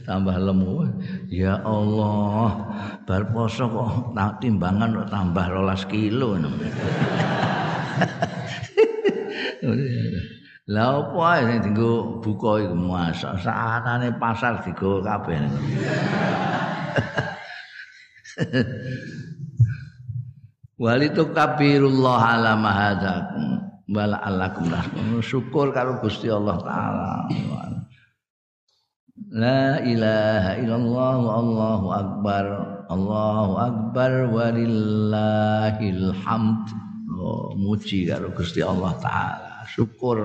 [0.04, 0.86] tambah lemu.
[1.32, 2.68] Ya Allah
[3.08, 6.36] bar poso kok tak timbangan kok tambah rolas kilo
[10.66, 13.38] lah apa ae dienggo buka iku masak?
[13.38, 15.38] Sakane pasar digo kabeh.
[20.82, 24.66] Walitu kabirullah ala mahadakum wala alakum
[25.22, 27.30] syukur karo Gusti Allah taala
[29.32, 32.44] La ilaha illallah Allahu akbar.
[32.86, 36.66] Allahu akbar walillahil hamd.
[37.16, 39.64] Oh, muji karo Gusti Allah taala.
[39.66, 40.22] Syukur.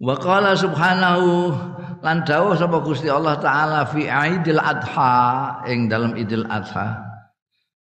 [0.00, 1.54] Wa qala subhanahu
[2.02, 7.13] lan dawuh sapa Gusti Allah taala fi Aidil Adha ing dalam Idul Adha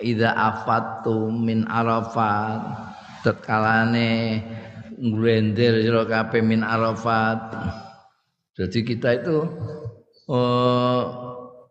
[0.00, 2.60] Ida afatu min arafat
[3.24, 4.44] tetkalane
[4.96, 7.52] nglender sira kabeh min arafat.
[8.56, 9.36] Jadi kita itu
[10.32, 11.00] oh,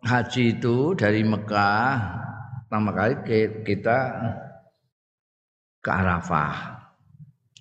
[0.06, 1.90] haji itu dari Mekah
[2.66, 3.16] pertama kali
[3.66, 3.98] kita
[5.82, 6.78] ke Arafah.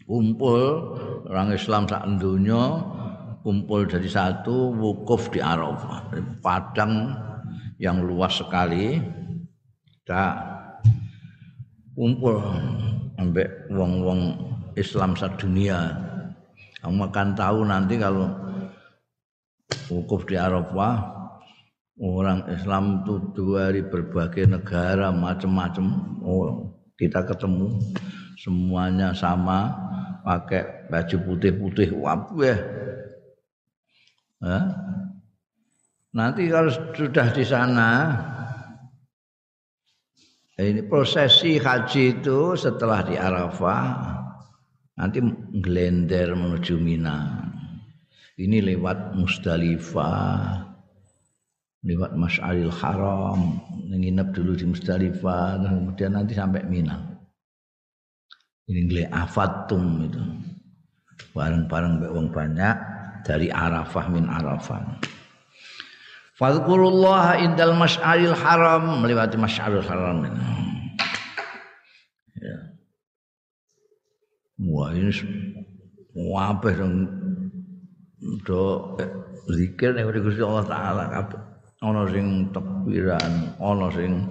[0.04, 0.60] Kumpul
[1.32, 2.84] orang Islam sak dunia
[3.40, 6.12] kumpul dari satu wukuf di Arafah.
[6.44, 7.12] Padang
[7.80, 9.00] yang luas sekali.
[10.04, 10.36] Tak
[11.96, 12.36] kumpul
[13.16, 14.36] ambek wong-wong
[14.76, 15.96] Islam sedunia.
[16.84, 18.28] Kamu akan tahu nanti kalau
[19.88, 21.24] wukuf di Arafah
[22.00, 25.84] orang Islam itu dari berbagai negara macam-macam
[26.20, 27.78] oh, kita ketemu
[28.36, 29.70] semuanya sama
[30.26, 32.58] pakai baju putih-putih wabeh
[34.42, 34.58] ya.
[36.10, 37.90] nanti kalau sudah di sana
[40.62, 44.14] ini prosesi haji itu setelah di Arafah
[44.94, 45.18] nanti
[45.58, 47.50] gelender menuju Mina.
[48.34, 50.62] Ini lewat Musdalifah,
[51.86, 56.98] lewat Mas'alil Haram, nginep dulu di Musdalifah, kemudian nanti sampai Mina.
[58.70, 60.22] Ini gile afatum itu.
[61.30, 62.74] bareng-bareng wong banyak
[63.22, 64.98] dari Arafah min Arafah.
[66.44, 70.28] Fadhkurullah indal masy'aril haram melewati masy'aril haram.
[72.36, 72.56] Ya.
[74.60, 75.08] Wah ini
[76.36, 77.08] apa dong
[78.44, 78.92] do
[79.56, 81.40] zikir nek Gusti Allah taala kabeh.
[81.80, 84.28] Ana sing takbiran, ana sing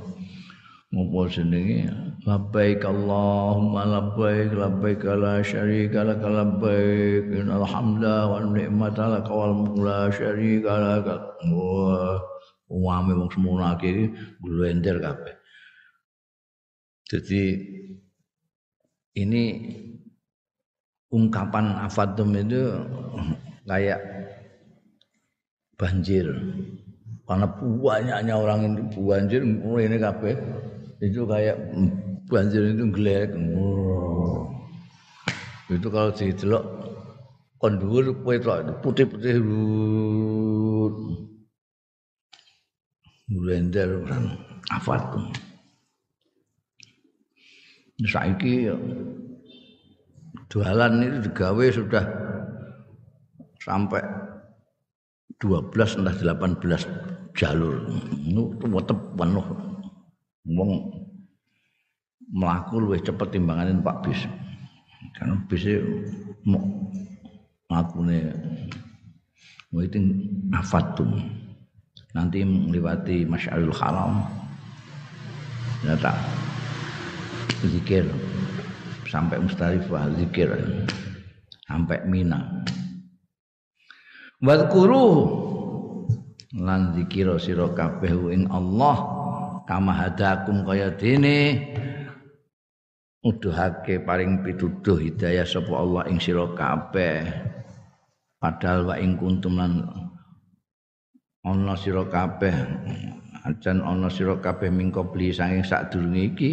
[0.94, 9.28] ngopo jenenge labbaik Allahumma labbaik labbaik la syarika lak labbaik innal hamda wan ni'mata lak
[9.28, 11.08] wal la syarika lak
[12.72, 14.10] wame wong semono iki
[14.42, 15.36] glender kabeh.
[17.12, 17.44] Jadi
[19.20, 19.44] ini
[21.14, 22.74] ungkapan afadum itu
[23.68, 24.02] kayak
[25.78, 26.26] banjir.
[27.24, 30.36] Karena banyaknya orang ini banjir ini kabeh.
[31.04, 31.60] Itu kayak
[32.34, 33.30] banjir itu gelek.
[33.54, 34.50] Oh.
[35.70, 36.66] Itu kalau didelok
[37.62, 39.40] kon dhuwur itu putih-putih
[43.32, 44.26] blender orang
[44.74, 45.00] afat.
[48.04, 48.68] Saiki
[50.52, 52.04] jualan itu digawe sudah
[53.64, 54.04] sampai
[55.40, 55.72] 12
[56.04, 56.84] entah 18
[57.38, 57.88] jalur.
[58.28, 59.46] Itu tetap penuh
[60.52, 60.72] wong
[62.34, 64.20] mlaku luwih cepet timbangane Pak bis.
[65.14, 65.64] Karena bis
[66.44, 66.66] mau
[67.70, 68.34] mlakune
[69.70, 71.22] waiting afatum.
[72.14, 74.26] Nanti melewati Masyarul Haram.
[75.86, 76.18] Ya tak
[77.64, 78.06] zikir
[79.06, 80.50] sampai Mustalifah zikir
[81.70, 82.66] sampai Mina.
[84.44, 85.08] Wadhkuru
[86.60, 88.98] lan zikira sira kabeh ing Allah
[89.66, 91.58] kama hadakum kaya dene
[93.24, 97.24] uduhake paring pituduh hidayah sapa Allah ing sira kabeh.
[98.38, 99.88] Padahal wa ing kuntum lan
[101.48, 102.52] ana sira kabeh.
[103.48, 106.52] Ajan ana sira kabeh mingko beli saking sadurunge iki.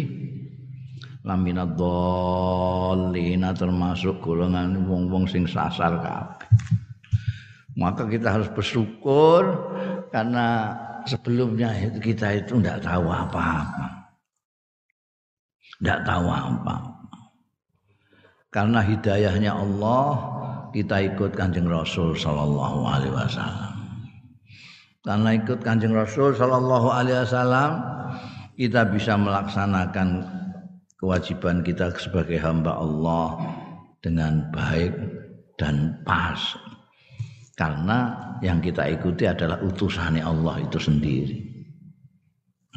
[1.21, 6.47] Lamina dhalina termasuk golongan wong-wong sing sasar kabeh.
[7.75, 9.43] Maka kita harus bersyukur
[10.11, 10.75] karena
[11.07, 14.00] sebelumnya kita itu tidak tahu apa-apa.
[15.81, 16.75] Tidak tahu apa.
[18.53, 20.05] Karena hidayahnya Allah
[20.69, 23.75] kita ikut kanjeng Rasul Sallallahu Alaihi Wasallam.
[25.01, 27.81] Karena ikut kanjeng Rasul Sallallahu Alaihi Wasallam
[28.53, 30.21] kita bisa melaksanakan
[31.01, 33.41] kewajiban kita sebagai hamba Allah
[34.05, 34.93] dengan baik
[35.57, 36.37] dan pas
[37.61, 41.37] karena yang kita ikuti adalah utusannya Allah itu sendiri.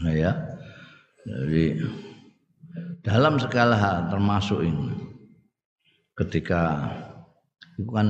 [0.04, 0.32] Nah ya.
[1.24, 1.80] Jadi
[3.04, 4.96] dalam segala hal termasuk ini.
[6.16, 6.88] Ketika
[7.76, 8.08] itu kan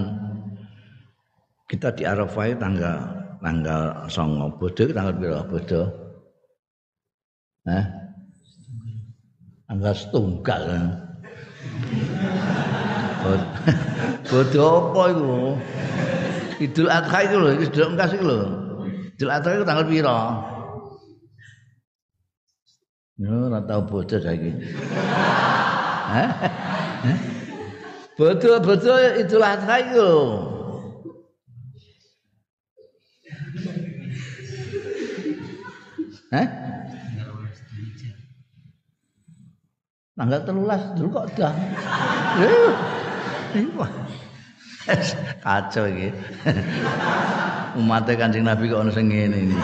[1.66, 2.98] kita di Arafah tanggal
[3.42, 5.88] tanggal songo bodoh tanggal berapa bodoh
[7.66, 7.84] eh?
[9.64, 10.62] Tanggal setunggal
[14.30, 15.32] bodoh apa itu?
[16.54, 18.44] Idul Adha itu loh, Idul Engkas itu loh.
[19.16, 20.20] Idul Adha itu tanggal piro?
[23.14, 24.50] Ya ora tau bocah saiki.
[26.10, 26.30] Hah?
[28.18, 30.10] Betul-betul Idul Adha itu.
[36.34, 36.46] Hah?
[40.14, 41.54] Tanggal telulas dulu kok dah.
[42.38, 42.74] Iya.
[45.38, 46.10] Kacau iki.
[47.78, 49.58] Umat Kanjeng Nabi kok ono sing ngene iki.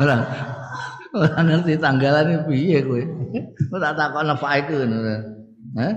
[0.00, 0.16] Ora
[1.12, 3.02] ora ngerti tanggalane piye kowe.
[3.68, 5.12] Kok tak takon apa iku ngono.
[5.76, 5.92] Hah?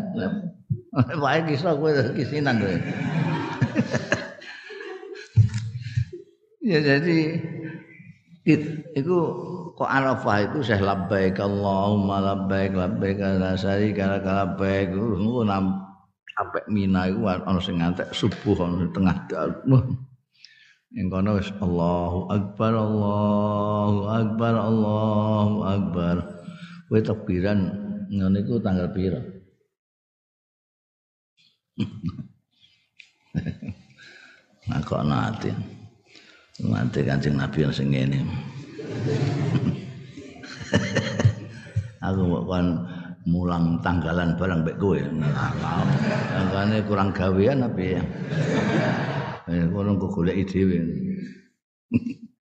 [1.48, 2.76] Kisah kowe kisinan kowe.
[6.68, 7.40] ya jadi
[8.94, 9.18] itu
[9.74, 15.48] kok Arafah itu saya labbaik Allahumma labbaik labbaik la syarika lak labbaik ngono
[16.34, 19.96] sampai Mina iku ana sing ngantek subuh ana tengah dalu.
[20.94, 26.22] Ing kono wis Allahu Akbar Allahu Akbar Allahu Akbar.
[26.86, 27.66] Kowe takbiran
[28.14, 29.18] ngene iku tanggal pira?
[34.70, 35.50] nah kok nanti
[36.62, 38.22] nanti kancing Nabi yang sing ngene
[42.06, 42.86] aku kan
[43.26, 45.02] mulang tanggalan barang mbek kowe.
[46.30, 48.06] Tanggalane kurang gawean apa ya?
[49.52, 50.80] Eh kono kok golek dhewe.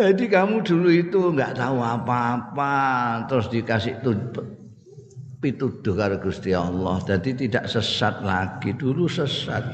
[0.00, 2.72] Jadi kamu dulu itu nggak tahu apa-apa,
[3.28, 4.16] terus dikasih tuh
[5.44, 6.96] pituduh karo Gusti Allah.
[7.04, 8.72] Jadi tidak sesat lagi.
[8.76, 9.64] Dulu sesat.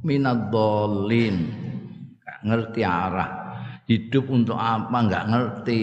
[0.00, 1.68] Minad dolin.
[2.40, 3.36] ngerti arah.
[3.84, 5.82] Hidup untuk apa nggak ngerti.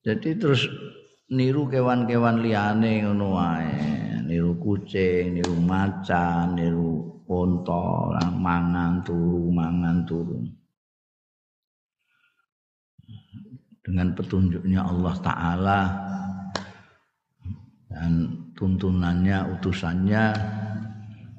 [0.00, 0.64] Jadi terus
[1.30, 3.70] niru kewan-kewan liane ngono wae.
[4.26, 10.38] Niru kucing, niru macan, niru unta, mangan turu, mangan turu.
[13.80, 15.80] Dengan petunjuknya Allah taala
[17.90, 18.12] dan
[18.54, 20.24] tuntunannya utusannya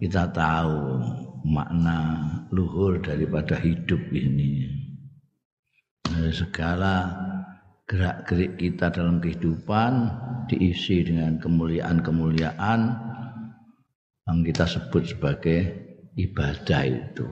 [0.03, 0.99] kita tahu
[1.47, 4.67] makna luhur daripada hidup ini
[6.03, 7.30] dari segala
[7.91, 10.07] gerak-gerik kita dalam kehidupan
[10.47, 12.79] diisi dengan kemuliaan-kemuliaan
[14.31, 15.59] yang kita sebut sebagai
[16.15, 17.27] ibadah itu.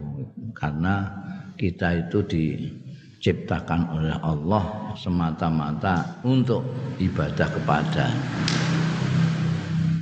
[0.52, 1.08] Karena
[1.56, 6.68] kita itu diciptakan oleh Allah semata-mata untuk
[7.00, 8.12] ibadah kepada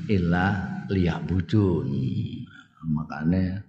[0.10, 0.58] illa
[0.90, 1.86] liya'budun.
[2.98, 3.62] Makanya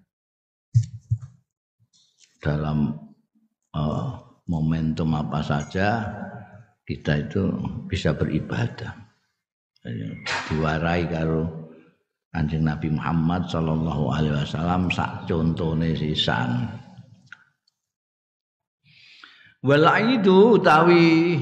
[2.41, 2.97] dalam
[3.76, 4.09] uh,
[4.49, 6.09] momentum apa saja
[6.89, 7.53] kita itu
[7.84, 8.97] bisa beribadah.
[10.49, 11.68] Diwarai karo
[12.32, 16.64] Kanjeng Nabi Muhammad sallallahu alaihi wasallam sak contone sisan.
[19.61, 19.84] Wal
[20.16, 21.36] itu utawi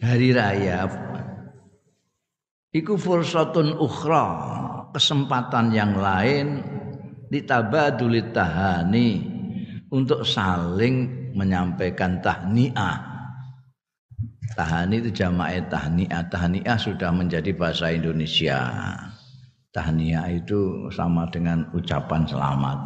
[0.00, 0.88] hari raya
[2.72, 4.26] iku fursatun ukhra
[4.94, 6.62] kesempatan yang lain
[7.28, 9.20] ditabadulit tahani
[9.90, 13.07] untuk saling menyampaikan tahniah
[14.54, 16.22] tahani itu jamaah tahniah.
[16.30, 18.60] Tahniah sudah menjadi bahasa Indonesia.
[19.74, 22.78] Tahniah itu sama dengan ucapan selamat.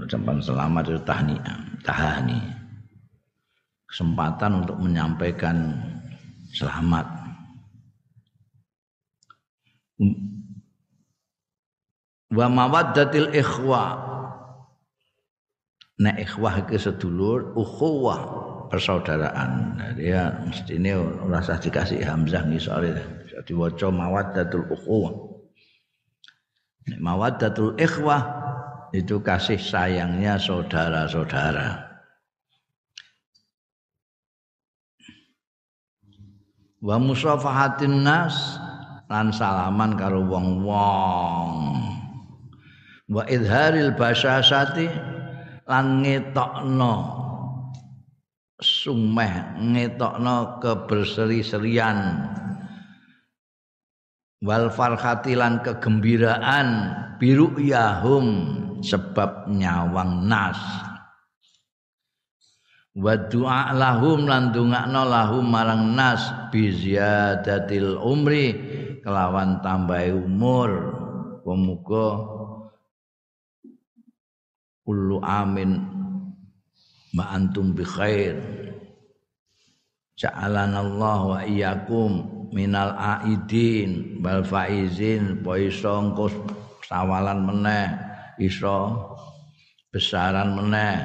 [0.00, 2.40] Ucapan selamat itu tahniah tahani.
[3.88, 5.76] Kesempatan untuk menyampaikan
[6.56, 7.06] selamat.
[12.32, 14.08] Wa mawaddatil ikhwa.
[15.98, 19.80] Nek ikhwah ke sedulur, ukhuwah persaudaraan.
[19.80, 20.94] Nah, dia mesti ini
[21.28, 22.94] rasa dikasih hamzah ngisore.
[23.48, 25.14] Diwaca mawaddatul ukhuwah.
[26.88, 28.22] Nek mawaddatul ikhwah
[28.92, 31.88] itu kasih sayangnya saudara-saudara.
[36.78, 38.58] wa musafahatin nas
[39.10, 41.50] lan salaman karo wong-wong
[43.10, 44.86] wa idharil basyasati
[45.66, 47.17] lan ngetokno
[48.58, 51.98] sumeh ngetokno keberseri-serian.
[54.38, 56.68] Wal farhati lan kegembiraan
[57.18, 58.26] biru yahum
[58.82, 60.58] sebab nyawang nas.
[62.98, 68.54] Wa du'a lahum lan dungakno lahum marang nas bi ziyadatil umri
[69.02, 70.70] kelawan tambah umur.
[71.42, 72.08] Pemuga
[74.84, 75.97] kullu amin
[77.18, 78.38] ma antum bi khair.
[80.14, 82.10] Ja'alanallahu wa iyyakum
[82.54, 84.22] minal aidin.
[84.22, 86.14] Bal faizin po iso
[86.86, 87.90] sawalan meneh
[88.38, 88.94] iso
[89.90, 91.02] besaran meneh.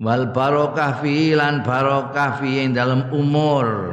[0.00, 3.92] Wal barokah fi lan barokah fi ing dalam umur.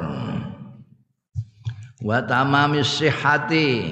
[2.00, 3.92] Wa tamamis sihhati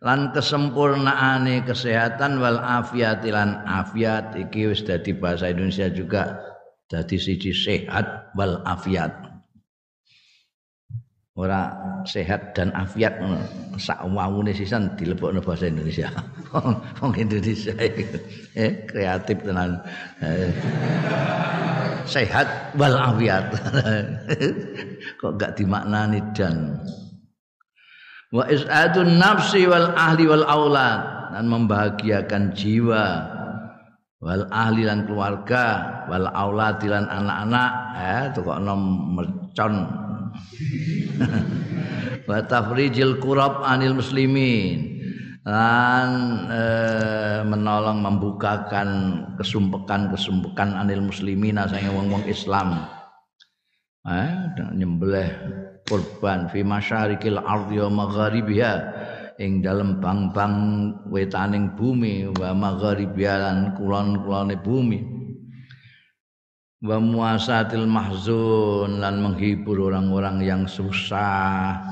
[0.00, 6.40] lan kesempurnaane kesehatan wal afiat lan afiat iki wis dadi bahasa Indonesia juga
[6.88, 9.30] dadi siji sehat wal afiat
[11.40, 11.72] ora
[12.04, 13.16] sehat dan afiat
[13.80, 16.12] sak wawune sisan dilebokno bahasa Indonesia.
[17.00, 19.80] Wong Indonesia eh kreatif tenan.
[20.20, 20.52] Eh,
[22.04, 23.56] sehat wal afiat.
[25.20, 26.76] Kok gak dimaknani dan
[28.30, 31.20] wa isadun nafsi wal ahli wal aulad.
[31.30, 33.06] Dan membahagiakan jiwa.
[34.18, 35.66] Wal ahli lan keluarga.
[36.10, 37.70] Wal aulad lan anak-anak.
[37.94, 38.82] Eh kok nom
[39.14, 39.74] mercon.
[42.28, 45.00] Wa tafrijil kurab anil muslimin.
[45.40, 46.08] Dan
[46.52, 46.62] e,
[47.48, 48.88] menolong membukakan
[49.40, 52.86] kesumpekan-kesumpekan anil muslimin asane wong-wong Islam.
[54.04, 54.30] Eh,
[54.76, 55.28] nyembelih
[55.90, 58.74] kurban fi masyarikil ardi wa magharibiha
[59.42, 60.54] ing dalem bang-bang
[61.10, 65.00] wetaning bumi wa magharibiha lan kulon-kulone bumi.
[66.80, 71.82] Wa muasatil mahzun lan menghibur orang-orang yang susah.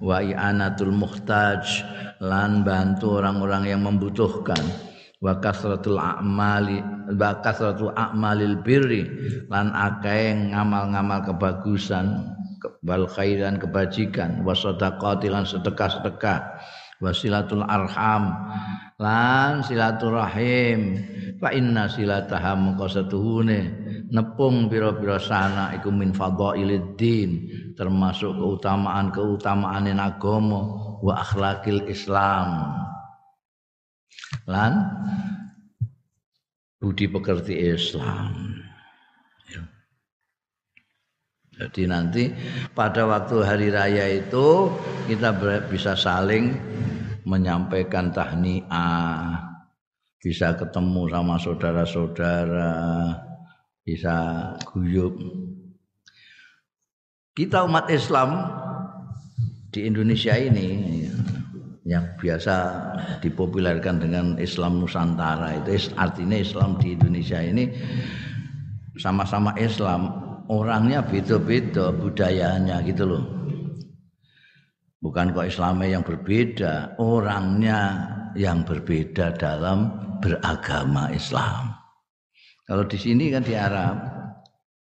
[0.00, 1.84] Wa i'anatul muhtaj
[2.24, 4.60] lan bantu orang-orang yang membutuhkan.
[5.20, 6.80] Wa kasratul a'mali
[7.12, 9.04] wa kasratul a'malil birri
[9.52, 12.39] lan akeh ngamal-ngamal kebagusan
[12.84, 16.60] wal khairan kebajikan wasadaqati lan sedekah-sedekah
[17.00, 18.36] wasilatul arham
[19.00, 21.00] lan silaturahim.
[21.40, 23.60] Fa inna silataha mengko setuhune
[24.12, 27.48] nepung pira-pira sana iku min fadhailiddin
[27.80, 30.60] termasuk keutamaan-keutamaan agama
[31.00, 32.76] wa akhlakil Islam.
[34.44, 34.72] Lan
[36.76, 38.60] budi pekerti Islam
[41.60, 42.32] jadi nanti
[42.72, 44.72] pada waktu hari raya itu
[45.04, 45.36] kita
[45.68, 46.56] bisa saling
[47.28, 49.44] menyampaikan tahniah,
[50.16, 52.72] bisa ketemu sama saudara-saudara,
[53.84, 54.16] bisa
[54.72, 55.20] guyup.
[57.36, 58.48] Kita umat Islam
[59.68, 61.04] di Indonesia ini
[61.84, 62.56] yang biasa
[63.20, 67.68] dipopulerkan dengan Islam Nusantara itu artinya Islam di Indonesia ini
[69.00, 73.24] sama-sama Islam orangnya beda-beda budayanya gitu loh.
[75.00, 77.80] Bukan kok Islamnya yang berbeda, orangnya
[78.36, 79.88] yang berbeda dalam
[80.20, 81.72] beragama Islam.
[82.68, 83.96] Kalau di sini kan di Arab,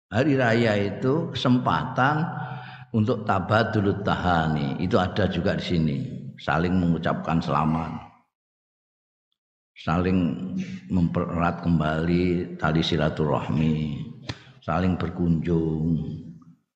[0.07, 2.23] hari raya itu kesempatan
[2.95, 4.79] untuk tabadul tahani.
[4.79, 5.97] Itu ada juga di sini,
[6.39, 8.07] saling mengucapkan selamat.
[9.77, 10.17] Saling
[10.89, 14.06] mempererat kembali tali silaturahmi
[14.67, 15.95] saling berkunjung.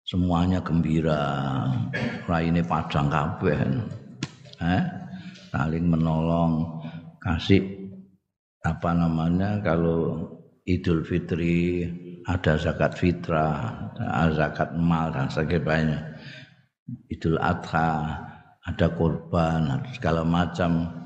[0.08, 1.68] Semuanya gembira.
[2.24, 3.60] Raine padang kabeh.
[4.64, 4.84] Eh
[5.52, 6.80] saling menolong.
[7.20, 7.60] Kasih
[8.64, 10.26] apa namanya kalau
[10.64, 11.86] Idul Fitri
[12.26, 16.00] ada zakat fitrah ada zakat mal dan sebagainya.
[17.12, 18.16] Idul Adha
[18.64, 20.98] ada korban segala macam.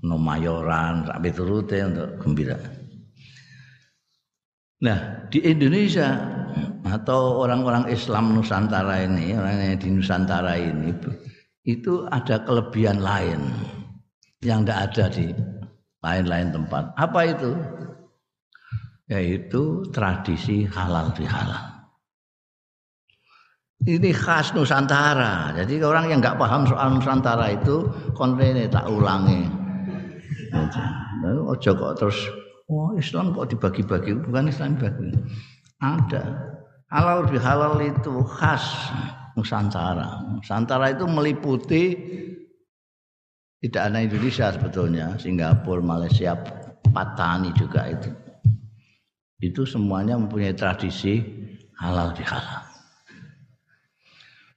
[0.00, 2.56] Nomayoran sampai turute untuk gembira
[4.80, 6.16] Nah, di Indonesia
[6.88, 10.88] atau orang-orang Islam Nusantara ini, orang yang di Nusantara ini
[11.68, 13.44] itu ada kelebihan lain
[14.40, 15.26] yang tidak ada di
[16.00, 16.96] lain-lain tempat.
[16.96, 17.52] Apa itu?
[19.12, 21.80] Yaitu tradisi halal bihalal.
[23.84, 25.52] Ini khas Nusantara.
[25.56, 27.84] Jadi orang yang nggak paham soal Nusantara itu
[28.16, 29.44] konvene tak ulangi.
[31.20, 32.16] Ojo kok terus
[32.70, 34.14] Oh Islam kok dibagi-bagi?
[34.22, 35.10] Bukan Islam dibagi.
[35.82, 36.22] Ada.
[36.90, 38.62] Halal halal itu khas
[39.34, 40.22] Nusantara.
[40.38, 41.98] Nusantara itu meliputi
[43.60, 46.32] tidak hanya Indonesia sebetulnya, Singapura, Malaysia,
[46.94, 48.10] Patani juga itu.
[49.40, 51.20] Itu semuanya mempunyai tradisi
[51.76, 52.64] halal bihalal.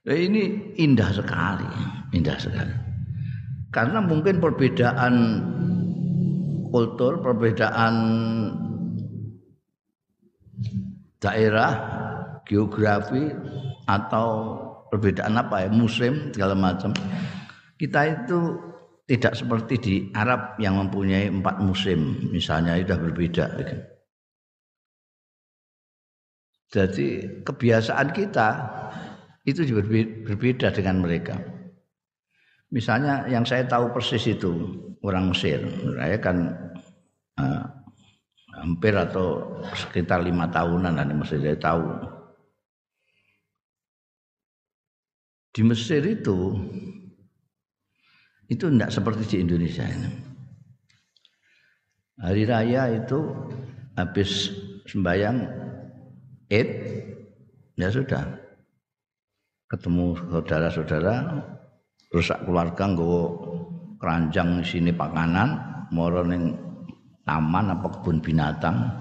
[0.03, 1.67] Nah, ini indah sekali,
[2.15, 2.75] indah sekali.
[3.71, 5.13] Karena mungkin perbedaan
[6.73, 7.93] kultur, perbedaan
[11.21, 11.71] daerah,
[12.49, 13.29] geografi
[13.85, 14.57] atau
[14.89, 16.89] perbedaan apa ya, musim segala macam.
[17.77, 18.57] Kita itu
[19.05, 23.45] tidak seperti di Arab yang mempunyai empat musim, misalnya sudah berbeda.
[26.73, 27.07] Jadi
[27.45, 28.49] kebiasaan kita
[29.45, 29.61] itu
[30.25, 31.37] berbeda dengan mereka.
[32.73, 34.49] Misalnya yang saya tahu persis itu
[35.03, 35.59] orang Mesir,
[35.99, 36.37] saya kan
[37.35, 37.63] uh,
[38.55, 41.83] hampir atau sekitar lima tahunan di Mesir saya tahu.
[45.53, 46.55] Di Mesir itu
[48.49, 50.09] itu tidak seperti di Indonesia ini.
[52.23, 53.19] Hari raya itu
[53.99, 54.49] habis
[54.87, 55.43] sembahyang
[56.47, 56.69] Id
[57.75, 58.23] ya sudah
[59.67, 61.15] ketemu saudara-saudara
[62.13, 63.25] rusak keluarga nggawa
[64.03, 65.55] keranjang sini panganan
[65.95, 66.51] moro ning
[67.23, 68.91] taman apa kebun binatang.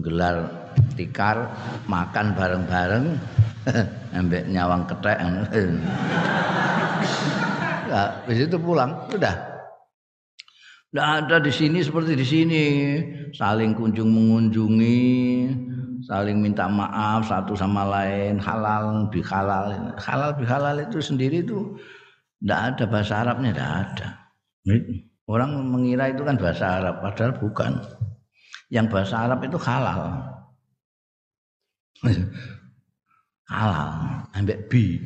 [0.00, 0.48] Gelar
[0.96, 1.52] tikar
[1.84, 3.06] makan bareng-bareng.
[4.16, 5.20] Ambek nyawang ketek
[7.92, 9.34] nah, itu pulang sudah
[10.96, 12.64] tidak ada di sini seperti di sini.
[13.36, 15.04] Saling kunjung mengunjungi
[16.08, 20.30] saling minta maaf satu sama lain halal bihalal halal.
[20.40, 21.76] Bihalal itu sendiri itu
[22.42, 24.08] tidak ada bahasa Arabnya tidak ada.
[25.26, 27.72] Orang mengira itu kan bahasa Arab padahal bukan.
[28.70, 30.00] Yang bahasa Arab itu halal.
[33.46, 33.90] Halal
[34.34, 34.98] ambek bi.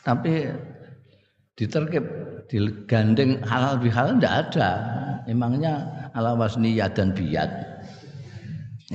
[0.00, 0.48] Tapi
[1.56, 2.04] diterkip
[2.48, 4.70] digandeng halal bihalal tidak ada.
[5.26, 5.82] Emangnya
[6.14, 7.76] ala wasni dan biat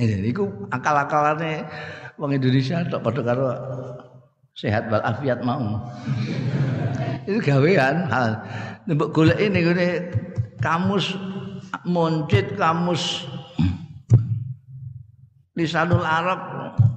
[0.00, 1.68] ini iku akal-akalane
[2.16, 3.46] wong Indonesia tok padha karo
[4.56, 5.80] sehat wal afiat mau.
[7.24, 8.40] Itu gawean hal.
[8.90, 9.88] Mbok golek ini gini
[10.58, 11.14] kamus
[11.86, 13.24] muncit kamus
[15.54, 16.40] lisanul Arab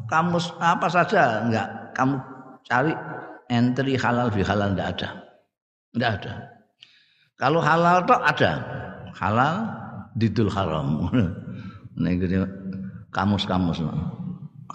[0.09, 2.17] kamus apa saja enggak kamu
[2.65, 2.93] cari
[3.53, 5.09] entry halal bi halal enggak ada.
[5.93, 6.33] Enggak ada.
[7.35, 8.51] Kalau halal tok ada.
[9.15, 9.55] Halal
[10.15, 11.07] didul haram.
[12.01, 12.19] Nek
[13.15, 13.79] kamus-kamus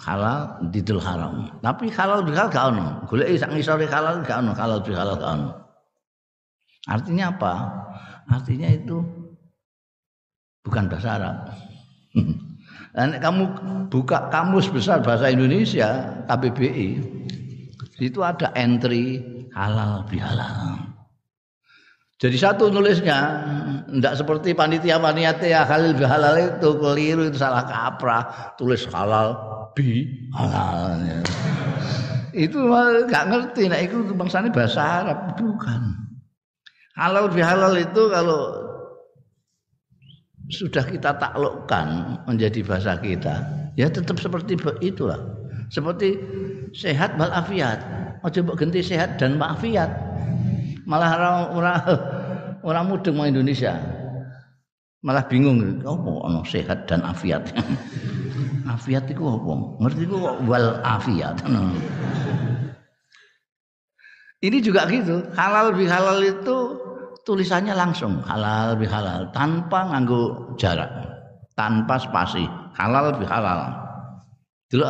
[0.01, 1.53] halal didul haram.
[1.61, 2.87] Tapi halal bi halal gak ono.
[3.05, 5.49] Golek sak ngisore halal gak ono, halal bi halal gak ono.
[6.89, 7.53] Artinya apa?
[8.25, 8.97] Artinya itu
[10.65, 11.37] bukan bahasa Arab.
[12.97, 13.43] Dan kamu
[13.87, 16.89] buka kamus besar bahasa Indonesia KBBI
[18.01, 19.21] itu ada entry
[19.53, 20.91] halal bihalal.
[22.17, 23.17] Jadi satu nulisnya
[23.87, 31.23] tidak seperti panitia panitia halal bihalal itu keliru itu salah kaprah tulis halal bi halal.
[32.31, 32.71] Itu
[33.11, 35.81] nggak ngerti, nah itu bangsanya bahasa Arab bukan.
[36.95, 38.41] Halal bihalal itu kalau
[40.51, 43.35] sudah kita taklukkan menjadi bahasa kita,
[43.75, 45.19] ya tetap seperti itulah.
[45.71, 46.19] Seperti
[46.75, 47.79] sehat walafiat.
[48.23, 49.87] Oh coba ganti sehat dan walafiat.
[50.83, 51.79] Malah orang orang
[52.63, 53.79] orang mau Indonesia.
[55.01, 57.49] Malah bingung, oh ono sehat dan afiat.
[58.71, 59.51] afiat itu apa?
[59.83, 60.17] Ngerti itu
[60.47, 61.35] wal afiat.
[64.41, 65.21] Ini juga gitu.
[65.37, 66.57] Halal bihalal itu
[67.27, 70.89] tulisannya langsung halal bihalal tanpa nganggo jarak,
[71.53, 72.47] tanpa spasi.
[72.73, 73.69] Halal bihalal.
[74.71, 74.87] Dulu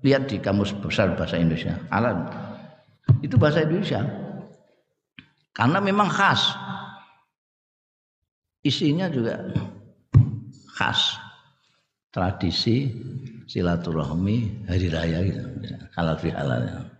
[0.00, 1.76] lihat di kamus besar bahasa Indonesia.
[1.92, 2.24] Halal.
[3.20, 4.00] Itu bahasa Indonesia.
[5.52, 6.56] Karena memang khas.
[8.64, 9.38] Isinya juga
[10.72, 11.19] khas.
[12.10, 12.90] Tradisi
[13.46, 15.42] silaturahmi hari raya gitu.
[15.94, 16.90] Halal bihalal.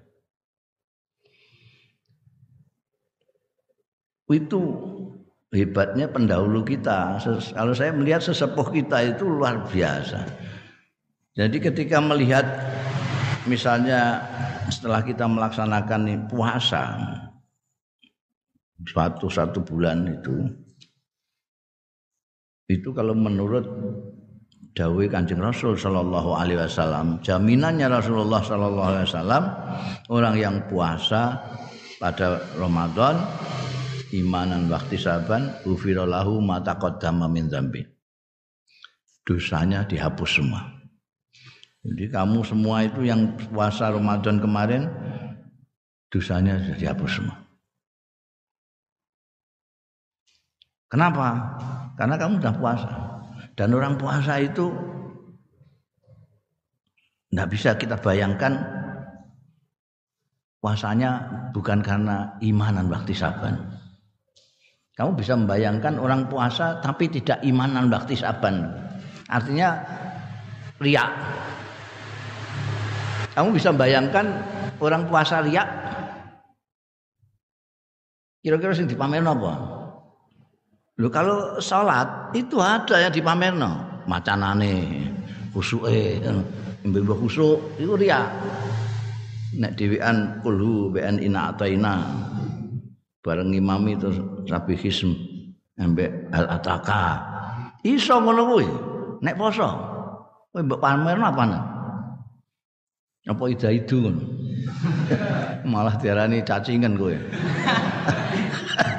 [4.30, 4.60] itu
[5.50, 7.18] hebatnya pendahulu kita.
[7.50, 10.22] Kalau saya melihat sesepuh kita itu luar biasa.
[11.34, 12.46] Jadi ketika melihat
[13.46, 14.22] misalnya
[14.70, 16.94] setelah kita melaksanakan puasa
[18.86, 20.36] suatu satu bulan itu
[22.70, 23.66] itu kalau menurut
[24.70, 29.44] Dawe Kanjeng Rasul Shallallahu Alaihi Wasallam jaminannya Rasulullah Shallallahu Alaihi Wasallam
[30.06, 31.42] orang yang puasa
[31.98, 33.18] pada Ramadan
[34.14, 37.82] imanan waktu saban ufira lahu ma taqaddama min dzambi.
[39.26, 40.62] Dosanya dihapus semua.
[41.82, 44.86] Jadi kamu semua itu yang puasa Ramadan kemarin
[46.12, 47.36] dosanya dihapus semua.
[50.90, 51.58] Kenapa?
[51.94, 53.09] Karena kamu sudah puasa.
[53.60, 54.72] Dan orang puasa itu
[57.28, 58.56] tidak bisa kita bayangkan
[60.64, 63.60] puasanya bukan karena imanan waktu saban.
[64.96, 68.64] Kamu bisa membayangkan orang puasa tapi tidak imanan bakti saban.
[69.28, 69.76] Artinya
[70.80, 71.12] riak.
[73.36, 74.26] Kamu bisa membayangkan
[74.80, 75.68] orang puasa riak.
[78.40, 79.79] Kira-kira sing dipamerno apa?
[81.00, 85.08] Lho kalau sholat itu ada yang dipamerno, macanane,
[85.48, 86.20] khusuke,
[86.84, 88.28] mbah khusuk itu riak.
[89.56, 92.04] Nek dhewean kulhu bean ina ataina
[93.24, 94.12] bareng imam itu
[94.44, 95.16] rabi hism
[95.80, 97.16] ambek al ataka.
[97.80, 98.68] Iso ngono kuwi
[99.24, 99.68] nek poso.
[100.52, 101.64] Kowe mbok pamerno apa nek?
[103.24, 104.04] Apa ida itu
[105.72, 107.16] malah diarani cacingan kowe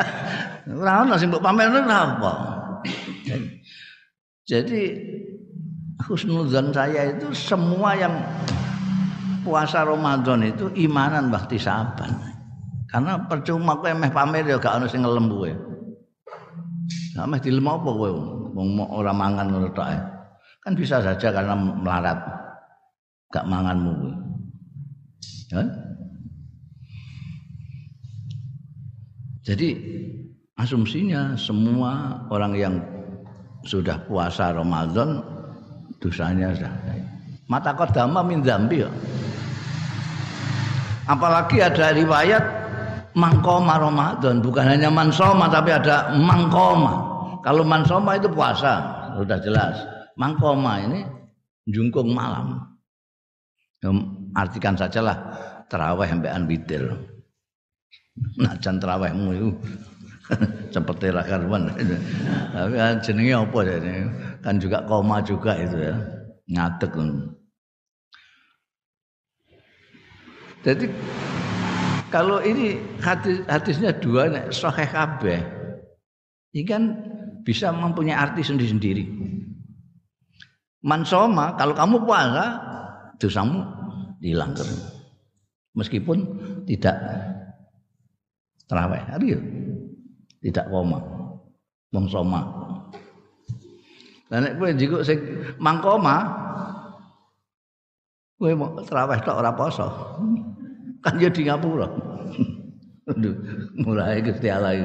[0.70, 2.34] ora ono sing mbok pamerno ora apa
[4.50, 4.82] jadi
[6.06, 8.14] husnuzan saya itu semua yang
[9.42, 12.32] puasa Ramadan itu imanan bakti saban
[12.92, 15.48] karena percuma kowe meh pamer ya gak ono sing ngelem kowe.
[17.16, 18.12] Lah meh dilem apa kowe
[18.52, 19.88] wong ora mangan ngono tok
[20.62, 22.20] Kan bisa saja karena melarat.
[23.32, 24.14] Gak manganmu kowe.
[25.56, 25.64] Ya?
[29.48, 29.68] Jadi
[30.62, 32.76] asumsinya semua orang yang
[33.66, 35.22] sudah puasa Ramadan
[35.98, 36.74] dosanya sudah
[37.50, 38.92] mata kodama min zambi ya.
[41.10, 42.44] Apalagi ada riwayat
[43.18, 44.40] mangkoma Ramadan.
[44.40, 47.10] Bukan hanya mansoma tapi ada mangkoma.
[47.42, 48.80] Kalau mansoma itu puasa
[49.18, 49.76] sudah jelas.
[50.16, 51.04] Mangkoma ini
[51.68, 52.64] jungkung malam.
[54.38, 55.18] Artikan sajalah
[55.68, 56.86] terawih sampai witir.
[58.38, 59.50] Najan terawihmu itu
[60.76, 61.72] seperti rakarwan
[62.56, 63.96] tapi kan jenenge apa ini?
[64.42, 65.96] Kan juga koma juga itu ya.
[66.52, 66.96] Ngadeg.
[70.62, 70.86] Jadi
[72.12, 75.40] kalau ini hadis, hadisnya dua nek sahih kabeh.
[76.52, 76.84] Ini kan
[77.48, 79.08] bisa mempunyai arti sendiri-sendiri.
[80.84, 82.60] Mansoma kalau kamu puasa
[83.16, 83.64] dosamu
[84.20, 84.52] hilang.
[85.72, 86.18] Meskipun
[86.68, 87.00] tidak
[88.68, 89.02] terawih.
[89.08, 89.40] Hari ya
[90.42, 91.00] tidak koma.
[91.94, 92.42] Wong soma.
[94.32, 95.20] Lan nek kowe njiko sing
[95.60, 96.16] mangkoma
[98.40, 99.88] kowe mau terawih tok ora poso.
[101.04, 101.88] Kan ya di ngapura.
[103.84, 104.78] Mulai Gusti Allah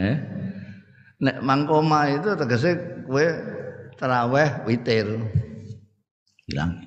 [0.00, 0.16] eh?
[1.22, 2.76] Nek mangkoma itu tegese
[3.06, 3.24] kowe
[3.96, 5.06] terawih witir.
[6.44, 6.82] Hilang.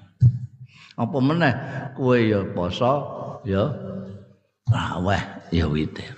[1.00, 1.54] Apa meneh?
[1.96, 2.94] Kowe ya poso
[3.48, 3.64] ya
[4.68, 5.24] raweh
[5.56, 6.17] ya witir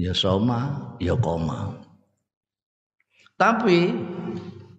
[0.00, 1.76] ya soma ya koma
[3.36, 3.92] tapi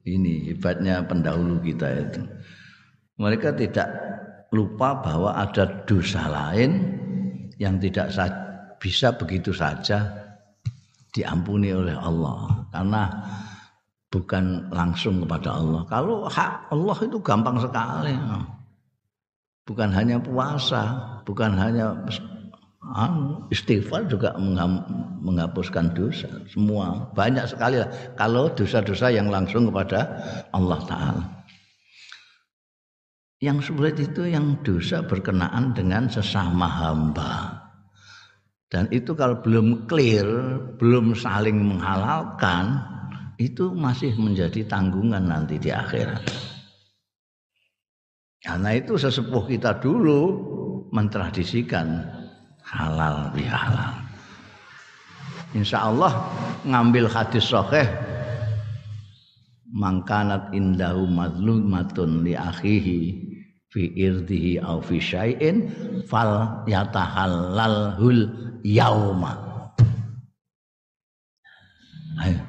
[0.09, 2.21] ini hebatnya pendahulu kita itu
[3.21, 3.89] mereka tidak
[4.49, 6.97] lupa bahwa ada dosa lain
[7.61, 8.09] yang tidak
[8.81, 10.09] bisa begitu saja
[11.13, 13.03] diampuni oleh Allah karena
[14.11, 15.81] bukan langsung kepada Allah.
[15.87, 18.13] Kalau hak Allah itu gampang sekali.
[19.61, 20.83] Bukan hanya puasa,
[21.23, 21.95] bukan hanya
[23.51, 24.35] istighfar juga
[25.23, 26.29] menghapuskan dosa.
[26.47, 27.89] Semua banyak sekali lah.
[28.19, 30.07] Kalau dosa-dosa yang langsung kepada
[30.51, 31.25] Allah Taala.
[33.41, 37.57] Yang sulit itu yang dosa berkenaan dengan sesama hamba.
[38.69, 40.29] Dan itu kalau belum clear,
[40.77, 42.79] belum saling menghalalkan,
[43.41, 46.21] itu masih menjadi tanggungan nanti di akhirat.
[48.41, 50.21] Karena itu sesepuh kita dulu
[50.93, 52.20] mentradisikan
[52.71, 53.99] halal bihalal.
[55.51, 56.31] Insya Allah
[56.63, 57.83] ngambil hadis sahih
[59.71, 62.99] mangkanat indahu madlumatun li akhihi
[63.71, 65.67] fi irdihi au fi syai'in
[66.07, 68.31] fal yatahallalhul
[68.63, 69.35] yauma.
[72.23, 72.39] Ayo.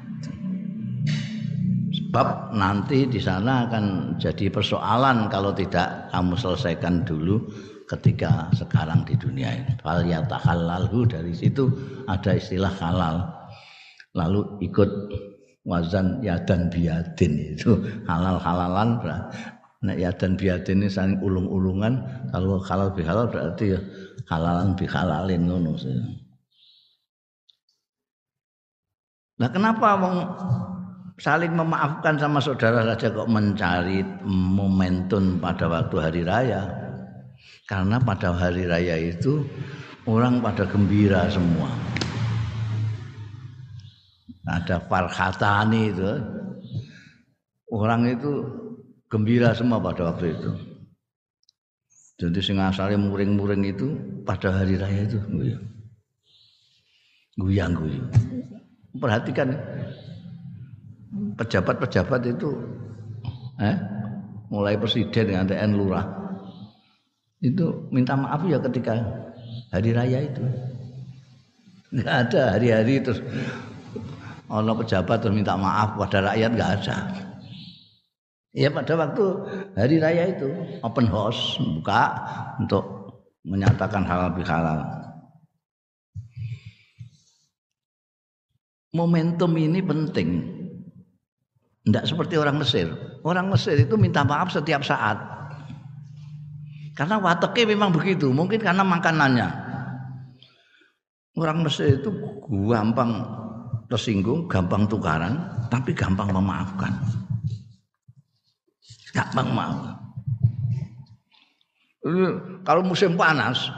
[1.93, 7.41] Sebab nanti di sana akan jadi persoalan kalau tidak kamu selesaikan dulu
[7.89, 9.73] ketika sekarang di dunia ini.
[9.81, 11.67] Fal yatahallalhu dari situ
[12.07, 13.27] ada istilah halal.
[14.13, 14.89] Lalu ikut
[15.63, 18.99] wazan yadan biadin itu halal halalan
[19.83, 21.99] Nek yadan biadin ini saling ulung-ulungan
[22.31, 23.79] kalau halal bihalal berarti ya
[24.31, 25.75] halalan bihalalin ngono
[29.43, 30.15] Nah kenapa mau
[31.19, 36.82] saling memaafkan sama saudara saja kok mencari momentum pada waktu hari raya.
[37.63, 39.47] Karena pada hari raya itu
[40.03, 41.71] orang pada gembira semua.
[44.43, 46.11] Ada farhatani itu.
[47.71, 48.43] Orang itu
[49.07, 50.51] gembira semua pada waktu itu.
[52.19, 55.65] Jadi sing asalnya muring-muring itu pada hari raya itu guyang.
[57.39, 58.07] Guyang-guyang.
[58.93, 59.57] Perhatikan
[61.33, 62.53] pejabat-pejabat itu
[63.57, 63.77] eh,
[64.53, 66.22] mulai presiden TN lurah
[67.43, 69.03] itu minta maaf ya ketika
[69.75, 70.43] hari raya itu
[71.91, 73.19] nggak ada hari-hari terus
[74.47, 76.97] ono pejabat terus minta maaf pada rakyat nggak ada
[78.55, 79.23] ya pada waktu
[79.75, 80.49] hari raya itu
[80.81, 82.15] open house buka
[82.63, 82.83] untuk
[83.43, 84.79] menyatakan halal bihalal
[88.95, 90.29] momentum ini penting
[91.83, 92.87] tidak seperti orang Mesir.
[93.27, 95.19] Orang Mesir itu minta maaf setiap saat.
[96.93, 98.29] Karena wataknya memang begitu.
[98.29, 99.49] Mungkin karena makanannya.
[101.33, 102.13] Orang Mesir itu
[102.69, 103.25] gampang
[103.89, 105.33] tersinggung, gampang tukaran,
[105.73, 106.93] tapi gampang memaafkan.
[109.13, 109.77] Gampang maaf.
[112.61, 113.71] Kalau musim panas,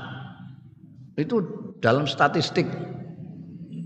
[1.15, 1.39] itu
[1.79, 2.67] dalam statistik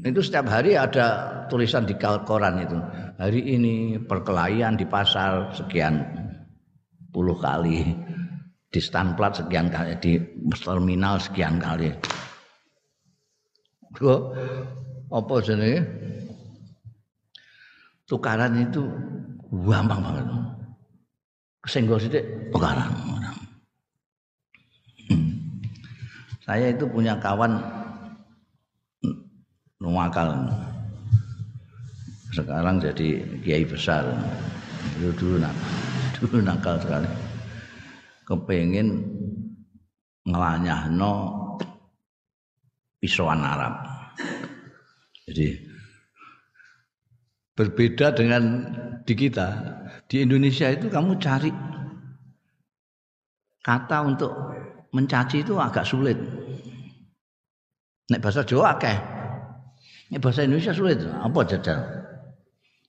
[0.01, 2.77] itu setiap hari ada tulisan di koran itu
[3.19, 5.99] hari ini perkelahian di pasar sekian
[7.11, 7.91] puluh kali
[8.69, 10.13] di stanplat sekian kali di
[10.61, 11.89] terminal sekian kali.
[13.97, 14.21] Kok
[15.09, 15.81] apa jenenge?
[18.05, 18.85] Tukaran itu
[19.65, 20.25] gampang banget.
[21.65, 22.89] Kesenggol sithik tukaran.
[26.45, 27.61] Saya itu punya kawan
[29.77, 30.49] nuwakal
[32.33, 34.05] sekarang jadi kiai besar.
[34.97, 35.65] Dulu dulu nakal
[36.21, 37.28] dulu nakal sekali
[38.29, 39.09] kepengen
[40.29, 41.13] no
[43.01, 43.73] pisauan Arab.
[45.25, 45.57] Jadi
[47.57, 48.43] berbeda dengan
[49.01, 49.47] di kita.
[50.05, 51.49] Di Indonesia itu kamu cari
[53.65, 54.31] kata untuk
[54.93, 56.17] mencaci itu agak sulit.
[58.09, 58.97] Nek bahasa Jawa akeh.
[60.13, 60.97] Nek bahasa Indonesia sulit.
[61.01, 61.77] Apa jajal?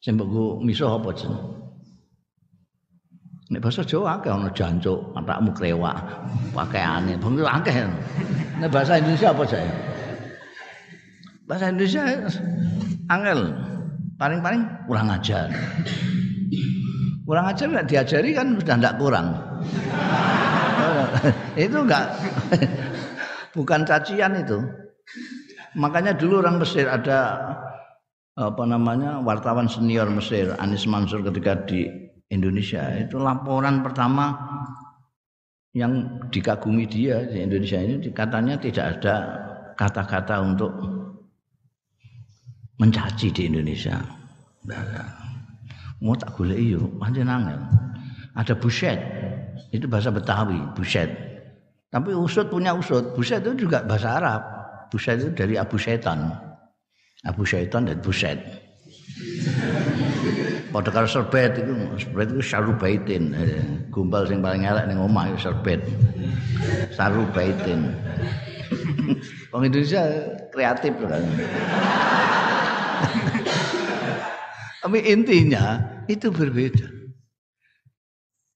[0.00, 1.59] Sing mbok miso apa jeneng?
[3.50, 5.98] Nek bahasa Jawa akeh ana jancuk, anakmu krewak,
[6.54, 7.74] pakaiane, bang akeh.
[8.62, 9.66] Nek bahasa Indonesia apa saya?
[11.50, 12.02] Bahasa Indonesia
[13.10, 13.40] angel.
[14.22, 15.50] Paling-paling kurang ajar.
[17.26, 19.26] Kurang ajar nggak diajari kan sudah tidak kurang.
[21.58, 22.06] itu enggak
[23.58, 24.62] bukan cacian itu.
[25.74, 27.50] Makanya dulu orang Mesir ada
[28.38, 34.30] apa namanya wartawan senior Mesir Anis Mansur ketika di Indonesia itu laporan pertama
[35.74, 39.14] yang dikagumi dia di Indonesia ini katanya tidak ada
[39.74, 40.72] kata-kata untuk
[42.80, 44.00] mencaci di Indonesia.
[46.00, 47.28] Mau tak boleh iyo, panjang.
[48.32, 48.98] Ada buset,
[49.68, 51.12] itu bahasa Betawi, buset.
[51.90, 54.42] Tapi usut punya usut, buset itu juga bahasa Arab.
[54.88, 56.30] Buset itu dari Abu Setan.
[57.26, 58.38] Abu Setan dan buset.
[60.70, 63.34] Padha karo serbet iku, serbet iku sarubaitin.
[63.90, 65.82] Gumbal sing paling elek ning omah iku serbet.
[66.94, 67.90] Sarubaitin.
[69.50, 70.02] Wong Indonesia
[70.54, 71.24] kreatif kan.
[74.80, 76.86] Tapi intinya itu berbeda.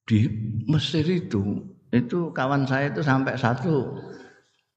[0.04, 0.28] Di
[0.70, 1.42] Mesir itu,
[1.90, 3.98] itu kawan saya itu sampai satu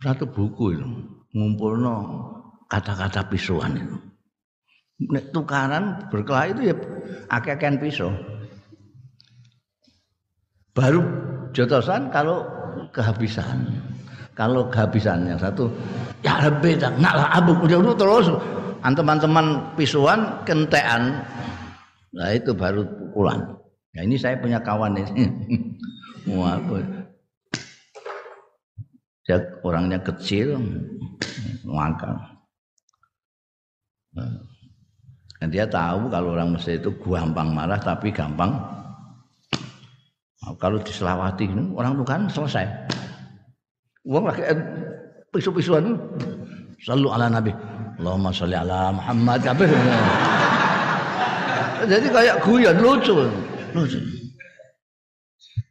[0.02, 0.88] satu buku itu
[1.34, 1.96] ngumpulno
[2.70, 3.98] kata-kata pisuan itu
[4.98, 6.76] nek tukaran berkelahi itu ya
[7.30, 8.10] akeh-akehan pisau.
[10.74, 11.02] Baru
[11.54, 12.46] jotosan kalau
[12.94, 13.66] kehabisan.
[14.38, 15.66] Kalau kehabisan yang satu
[16.22, 18.30] ya lebih tak nak lah abu udah terus
[18.86, 21.26] teman-teman pisuan kentean.
[22.14, 23.58] Nah itu baru pukulan.
[23.98, 25.26] Nah ini saya punya kawan ini.
[26.38, 26.60] Wah,
[29.24, 30.60] dia orangnya kecil,
[31.64, 32.20] ngangkang.
[34.16, 34.28] Nah,
[35.38, 38.58] dan dia tahu kalau orang Mesir itu gampang marah tapi gampang
[40.56, 42.64] kalau diselawati orang itu kan selesai.
[44.08, 44.56] Uang lagi eh,
[45.36, 46.00] pisu-pisuan
[46.80, 47.52] selalu ala Nabi.
[48.00, 49.44] Allahumma sholli ala Muhammad.
[51.92, 53.28] Jadi kayak guyon lucu.
[53.76, 54.00] Lucu.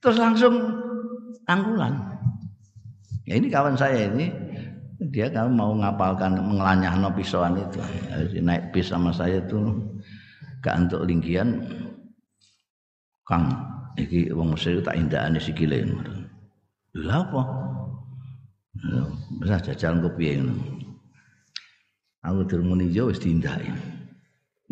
[0.05, 0.61] Terus langsung
[1.49, 1.97] tanggulan.
[3.25, 4.31] Ya ini kawan saya ini
[5.12, 7.80] dia kalau mau ngapalkan mengelanyah no pisauan itu
[8.40, 9.76] naik bis sama saya tuh
[10.64, 11.61] gak untuk lingkian
[13.28, 13.53] kang
[14.01, 15.84] iki wong Mesir tak indahane sikile
[16.97, 17.42] lha apa
[19.44, 20.57] bisa jajal kopi ngono
[22.24, 23.68] aku dirmuni yo wis diindahi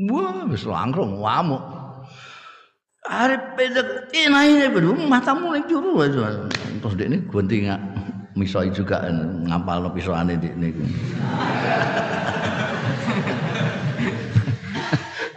[0.09, 1.61] wah wis langsung ngamuk
[3.05, 7.69] arep pedek ini ini matamu ning juru terus dekne gunting
[8.35, 9.07] misoi juga
[9.47, 10.83] ngapal no pisoane di niku.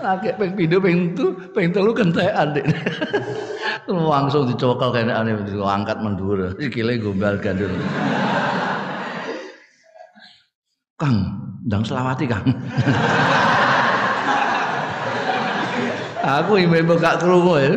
[0.02, 2.66] Lagi peng pindho peng tu peng telu kentekan dik.
[3.88, 6.54] Langsung dicokal kene ane angkat mendur.
[6.58, 7.72] Sikile gombal gandul.
[10.98, 11.30] Kang,
[11.70, 12.46] ndang selawati Kang.
[16.28, 17.72] Aku ibu-ibu gak krungu ya.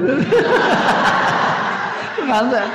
[2.25, 2.67] Ngantek.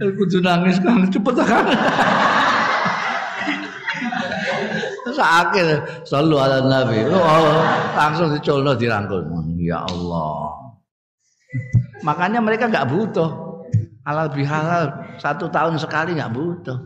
[0.00, 1.66] Kudu nangis kan cepet kan
[5.20, 5.66] sakit.
[6.08, 7.04] Selalu ada nabi.
[7.06, 7.60] Oh,
[7.94, 9.20] langsung dicolno dirangkul.
[9.60, 10.56] Ya Allah.
[12.00, 13.28] Makanya mereka nggak butuh.
[14.08, 14.88] Halal bihalal.
[15.20, 16.78] Satu tahun sekali nggak butuh.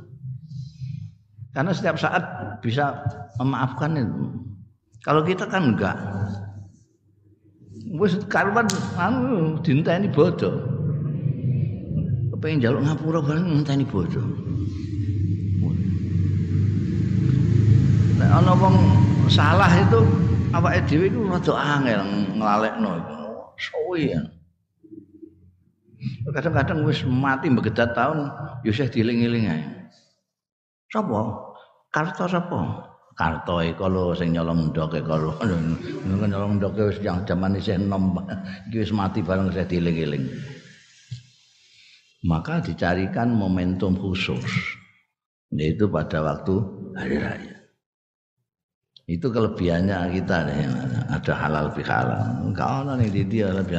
[1.54, 2.22] Karena setiap saat
[2.58, 2.98] bisa
[3.38, 4.26] memaafkan itu.
[5.06, 5.94] Kalau kita kan enggak
[7.94, 8.66] wis karuan
[8.98, 10.73] anu ini bodoh
[12.44, 14.20] pengen jaluk ngapura bareng ngenteni bodoh.
[18.20, 18.76] Nek ana wong
[19.32, 20.04] salah itu
[20.52, 22.04] awake dhewe iku rada angel
[22.36, 23.00] nglalekno.
[23.56, 24.20] Suwi ya.
[26.36, 28.28] Kadang-kadang wis mati begedat tahun
[28.60, 29.64] ya isih dieling-eling ae.
[30.92, 31.48] Sapa?
[31.88, 32.92] Karto sapa?
[33.16, 35.32] Karto iku lho sing nyolong ndoke kalau
[36.04, 38.20] nyolong ndoke wis jaman isih enom.
[38.68, 40.53] Iki wis mati bareng isih dieling-eling
[42.24, 44.42] maka dicarikan momentum khusus.
[45.54, 46.54] Yaitu pada waktu
[46.96, 47.56] hari raya.
[49.04, 50.66] Itu kelebihannya kita nih.
[51.12, 53.78] Ada halal fi halal enggak ada nih di dia lebih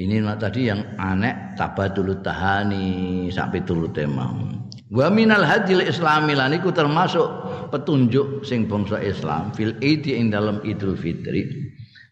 [0.00, 6.72] ini tadi yang aneh tabadul tahani sampai tulu temam wa minal hadil islami lan iku
[6.72, 7.28] termasuk
[7.68, 11.46] petunjuk sing bangsa Islam fil idi ing dalam Idul Fitri.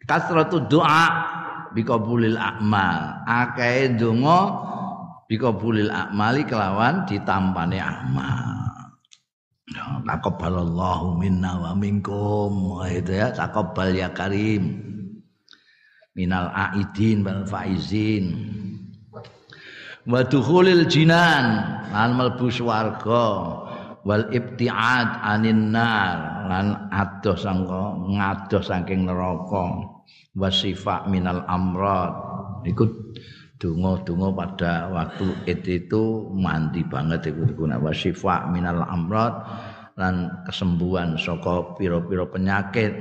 [0.09, 1.05] Kasratu doa
[1.73, 3.25] bikabulil akmal.
[3.25, 4.41] Akeh donga
[5.29, 7.93] bikabulil akmali kelawan ditampane ya,
[10.05, 12.81] takabbalallahu minna wa minkum.
[12.89, 14.85] Itu ya takabbal ya karim.
[16.17, 18.35] Minal aidin wal faizin.
[20.09, 21.63] Wa dukhulil jinan
[21.93, 23.29] lan mlebu swarga.
[24.09, 29.98] Wal ibtiad anin nar lan adoh sangka ngadoh saking neraka
[30.37, 32.15] wasifa minal amrad.
[32.67, 33.15] Iku
[33.59, 39.35] donga-donga pada waktu itu mandi banget iku guna wasifa minal amrad
[39.99, 42.95] lan kesembuhan saka pira-pira penyakit.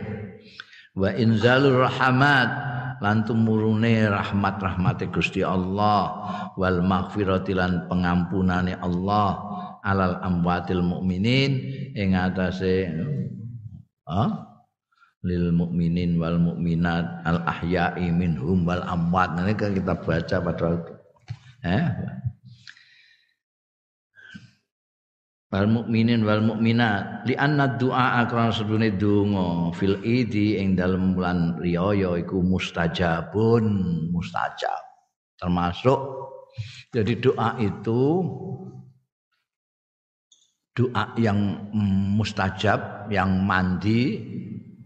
[0.97, 2.49] Wa inzalur rahmat
[2.97, 6.26] lan tumurune rahmat-rahmate Gusti Allah.
[6.58, 9.38] Wal maghfirati lan pengampunane Allah
[9.86, 11.53] alal amwatil mukminin
[11.95, 12.91] ing atase
[14.10, 14.47] ha
[15.26, 19.34] lil mukminin wal mukminat al ahya'i minhum wal amwat.
[19.41, 20.70] Ini kan kita baca pada
[21.65, 21.86] eh?
[25.47, 31.57] Wal mukminin wal mukminat li anna du'a akran sedune donga fil idi ing dalem bulan
[31.57, 33.65] riyaya iku mustajabun.
[34.11, 34.82] Mustajab.
[35.39, 35.99] Termasuk
[36.91, 38.01] jadi doa itu
[40.78, 41.72] doa yang
[42.13, 44.22] mustajab yang mandi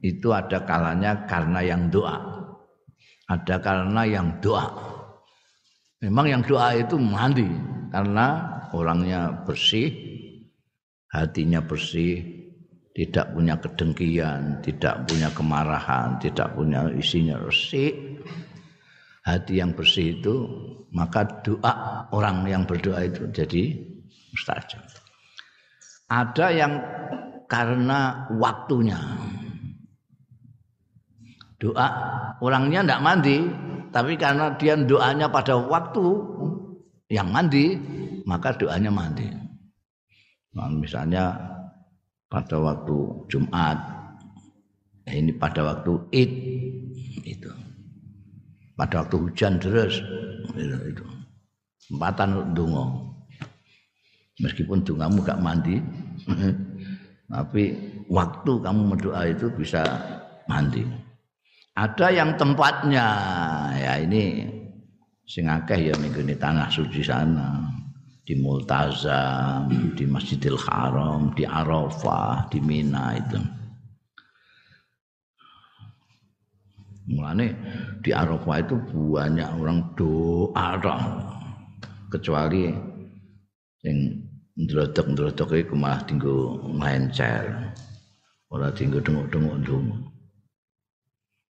[0.02, 2.18] itu ada kalanya karena yang doa
[3.30, 4.68] ada karena yang doa
[6.02, 7.48] memang yang doa itu mandi
[7.94, 10.12] karena orangnya bersih
[11.12, 12.24] hatinya bersih,
[12.96, 18.24] tidak punya kedengkian, tidak punya kemarahan, tidak punya isinya resik.
[19.22, 20.50] Hati yang bersih itu
[20.90, 23.78] maka doa orang yang berdoa itu jadi
[24.34, 24.82] mustajab.
[26.10, 26.74] Ada yang
[27.46, 28.98] karena waktunya.
[31.62, 31.88] Doa
[32.42, 33.38] orangnya tidak mandi,
[33.94, 36.06] tapi karena dia doanya pada waktu
[37.14, 37.78] yang mandi,
[38.26, 39.30] maka doanya mandi.
[40.58, 41.38] Nah, misalnya
[42.26, 42.98] pada waktu
[43.30, 43.78] Jumat,
[45.06, 46.32] ya ini pada waktu Id
[47.30, 47.52] itu.
[48.74, 50.02] Pada waktu hujan deras
[50.58, 51.06] itu, itu.
[51.94, 53.14] Empatan dungo.
[54.42, 55.78] Meskipun dungamu gak mandi,
[57.30, 57.78] tapi
[58.10, 59.86] waktu kamu berdoa itu bisa
[60.50, 60.82] mandi.
[61.72, 63.08] Ada yang tempatnya,
[63.80, 64.44] ya ini
[65.24, 67.64] sing ya minggu ini tanah suci sana
[68.28, 73.40] di Multazam, di Masjidil Haram, di Arafah, di Mina itu.
[77.12, 77.48] Mulane
[78.04, 80.76] di Arafah itu banyak orang doa
[82.12, 82.68] kecuali
[83.88, 83.98] yang
[84.60, 87.72] ndrodok-ndrodok iku malah tinggal ngelencer.
[88.52, 90.11] Ora tinggal denguk-denguk dulu.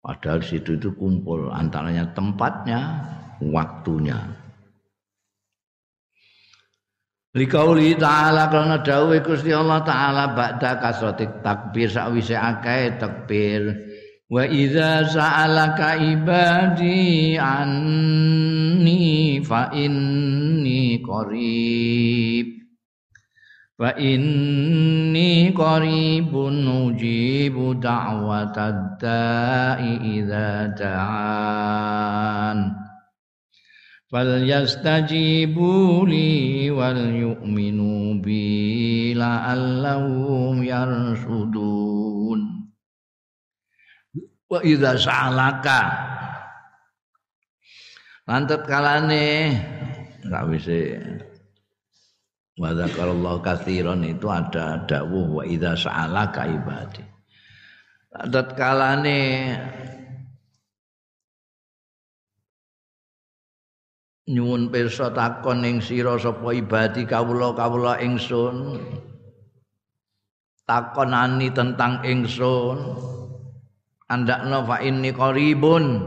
[0.03, 2.99] Padahal situ itu kumpul antaranya tempatnya,
[3.39, 4.19] waktunya.
[7.33, 13.73] Likauli ta'ala karena dawuh Gusti Allah taala ba'da kasratik takbir sakwise akeh takbir
[14.29, 19.01] wa idza sa'alaka ibadi anni
[19.41, 22.62] fa inni qarib
[23.73, 26.61] fa inni qaribun
[26.93, 32.59] ujibu da'watad da'i idza da'an.
[34.13, 42.39] Falyastajibu li wal yu'minu bi la'allahum yarsudun
[44.53, 45.81] wa idza sa'alaka.
[48.29, 49.57] Lantet kalane.
[50.29, 50.79] Sawise
[52.53, 57.01] wa dzakarallahu katsiran itu ada dawuh wa idza sa'alaka ibadi
[58.13, 59.21] lantet kalane
[64.29, 68.77] nyuwun pirsa takon ing sira sapa ibadi kawula-kawula ingsun
[70.69, 72.77] takonani tentang ingsun
[74.07, 76.05] andakna fa inni qaribun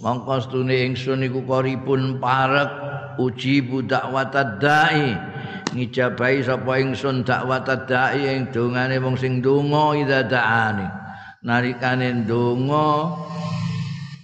[0.00, 2.72] mongko stune ingsun iku qaribun parek
[3.20, 5.33] uji dakwatad dai
[5.74, 10.86] ngijabahi sapa ingsun dakwatad dai ing dongane wong sing donga ida daani.
[11.44, 13.12] Narikane donga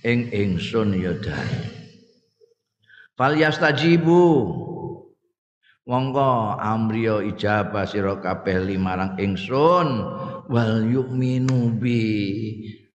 [0.07, 1.53] ing ingsun ya dai.
[3.19, 4.57] Fal yastajibu.
[5.91, 9.89] Monggo amriya ijabah sira kabeh limarang ingsun.
[10.47, 12.07] Wal yu'minu bi.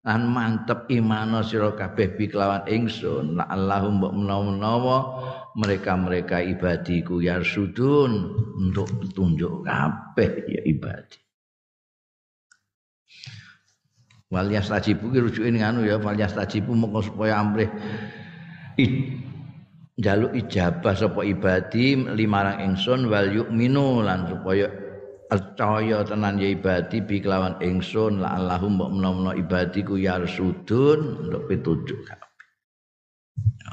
[0.06, 3.36] Lan mantep imano sira kabeh bi kelawan ingsun.
[3.36, 4.98] La Allahum mbok menawa-menawa
[5.56, 8.12] mereka-mereka ibadiku yarsudun
[8.60, 11.20] untuk petunjuk kabeh ya ibadi.
[14.28, 17.72] Wal yastajibu ki rujuke anu ya wal yastajibu monggo supaya amrih
[19.96, 24.68] jaluk ijabah sapa ibadi limarang ingsun wal yu'minu lan supaya
[25.32, 31.48] percaya tenan ya ibadi bi kelawan ingsun la Allahum mbok menawa ibadi ku yarsudun untuk
[31.48, 32.04] pitujuk
[33.36, 33.72] Ya,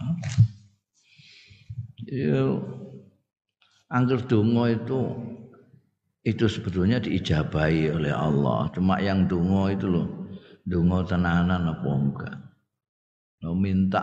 [3.92, 5.00] angker donga itu
[6.22, 8.70] itu sebetulnya diijabahi oleh Allah.
[8.70, 10.06] Cuma yang donga itu loh,
[10.62, 12.36] donga tenanan apa enggak.
[13.42, 14.02] Lo minta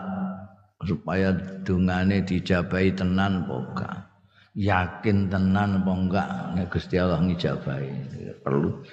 [0.84, 1.32] supaya
[1.64, 3.96] dungane dijabahi tenan apa enggak.
[4.58, 7.90] Yakin tenan apa enggak nek Gusti Allah ngijabahi.
[8.44, 8.84] Perlu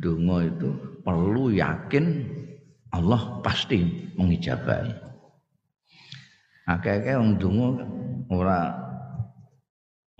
[0.00, 0.68] donga itu
[1.04, 2.04] perlu yakin
[2.96, 3.84] Allah pasti
[4.16, 5.09] mengijabahi.
[6.70, 7.68] Akeh-akeh wong donga
[8.30, 8.60] ora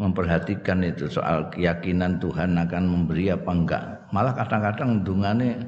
[0.02, 3.82] memperhatikan itu soal keyakinan Tuhan akan memberi apa enggak.
[4.10, 5.60] Malah kadang-kadang dungane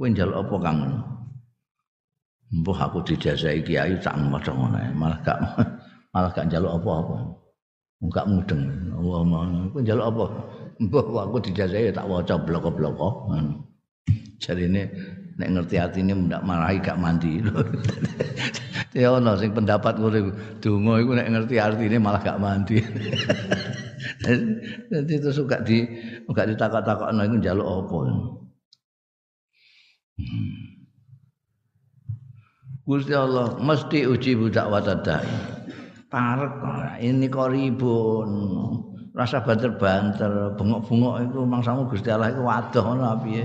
[0.00, 0.78] kowe njaluk apa Kang?
[2.46, 5.38] Mbah aku dijazai kiai tak maca ngono malah gak
[6.14, 7.16] malah gak njaluk apa-apa.
[8.00, 8.62] Enggak mudeng.
[8.96, 9.20] Allah
[9.68, 10.24] kowe njaluk apa?
[10.80, 13.28] Mbah aku dijazai tak waca bloko-bloko.
[14.40, 14.82] Jadi ini
[15.36, 17.44] nek ngerti atine ndak marahi gak mandi.
[18.96, 20.32] ya ono sing pendapat ngono
[20.64, 22.80] donga iku nek ngerti artine malah gak mandi.
[24.88, 25.84] Jadi itu suka di
[26.24, 27.98] enggak ditakok-takokno iku njaluk apa.
[30.16, 30.76] Hmm.
[32.86, 35.26] Gusti Allah mesti uji budak watadai.
[36.06, 38.30] Parek ini koribun.
[39.16, 43.44] Rasa banter-banter, bengok-bengok itu mangsamu Gusti Allah iku wadoh ngono piye.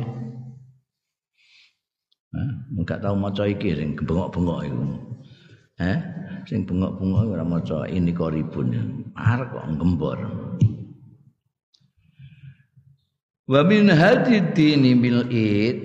[2.32, 4.84] Enggak tahu maca iki sing bengok-bengok iku.
[5.84, 5.98] Eh,
[6.48, 8.72] sing bengok-bengok ora maca ini koribun.
[9.20, 10.20] Arek kok ngembor.
[13.52, 15.78] Wa min hadidini bil id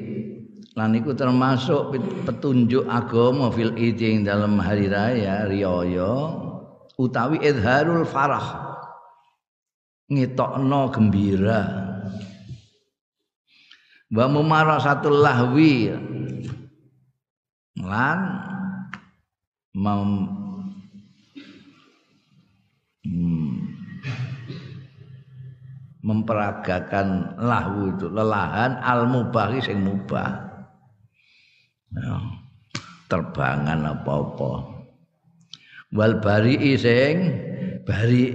[0.78, 6.36] lan iku termasuk petunjuk agama fil id ing dalam hari raya riyaya
[7.00, 8.76] utawi idharul farah
[10.12, 11.60] ngetokno gembira
[14.12, 15.90] wa mumarasatul lahwi
[17.80, 18.18] lan
[19.76, 20.10] mem,
[23.04, 23.52] hmm,
[26.00, 30.46] memperagakan lahu itu lelahan al mubahi sing mubah.
[31.96, 32.16] Ya,
[33.08, 34.52] terbangan apa-apa.
[35.94, 37.16] Wal bari sing
[37.86, 38.34] bari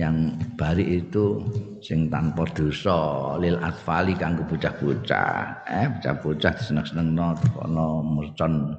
[0.00, 1.44] yang bari itu
[1.84, 5.68] sing tanpa dosa lil atfali kanggo bocah-bocah.
[5.68, 8.72] Eh bocah-bocah seneng-senengno kono mercon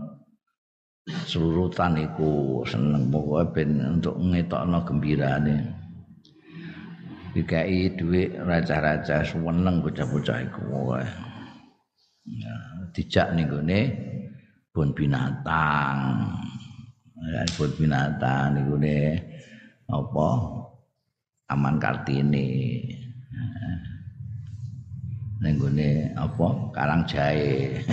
[1.29, 3.13] surutan iku seneng.
[3.13, 5.57] Pokoke ben untuk ngetokno gembirane.
[7.31, 10.61] Dikai duit raja-raja seneng bocah-bocah iku
[12.21, 12.53] ya
[12.93, 13.81] dijak ning gone
[14.73, 16.25] bon binatang.
[17.21, 18.75] Ya bon binatang niku
[19.91, 20.27] apa
[21.51, 22.79] Aman Kartini.
[25.43, 27.75] Ning gone apa Karang Jae.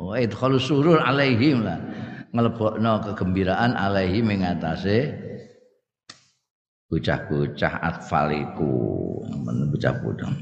[0.00, 1.76] oh idkhal surur alaihim lah.
[2.32, 5.12] Nglebokno kegembiraan alaihim ing atase
[6.88, 8.72] bocah-bocah atfaliku,
[9.44, 10.32] bocah-bocah.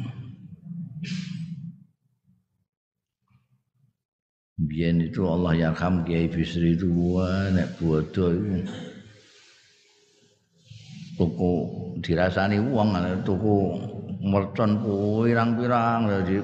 [4.57, 8.33] Biyen itu Allah yarham Kiai Bisri itu wah nek bodoh
[11.17, 11.53] tuku
[12.05, 12.93] dirasani wong
[13.25, 13.57] tuku
[14.21, 16.37] mercon pirang-pirang jadi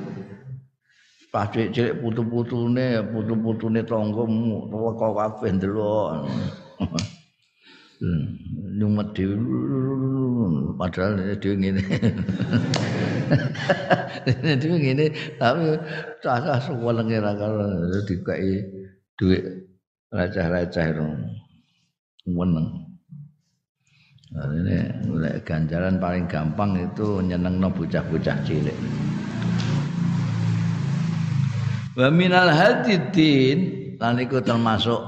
[1.32, 6.28] pas cilik putu-putune putu-putune tanggamu teko kabeh ndelok.
[8.02, 8.34] Hmm,
[8.82, 9.38] nyumet dhewe
[10.74, 11.82] padahal dhewe ngene.
[14.60, 15.06] Dhewe ngene
[15.38, 15.78] tapi
[16.18, 17.62] cah-cah suwelenge ra karo
[18.04, 18.58] dikai
[19.14, 19.70] dhuwit
[20.10, 21.06] racah-racah itu
[22.26, 22.81] meneng
[24.32, 24.78] Nah, ini
[25.44, 28.78] ganjaran paling gampang itu nyeneng bocah-bocah cilik.
[31.92, 35.04] Wa minal hadidin lan iku termasuk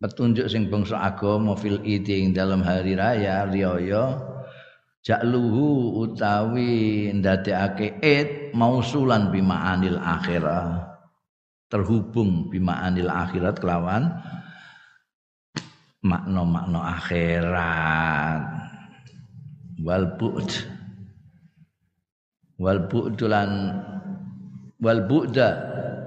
[0.00, 4.16] petunjuk sing bangsa agama fil idi ing dalam hari raya riyaya
[5.04, 10.88] jakluhu utawi ndadekake id mausulan bima'anil akhirah
[11.68, 14.10] terhubung bima'anil akhirat kelawan
[16.04, 18.42] makna-makna akhirat.
[19.80, 20.50] Wal bu'd.
[22.60, 23.50] Wal bu'dulan
[24.80, 25.48] wal bu'da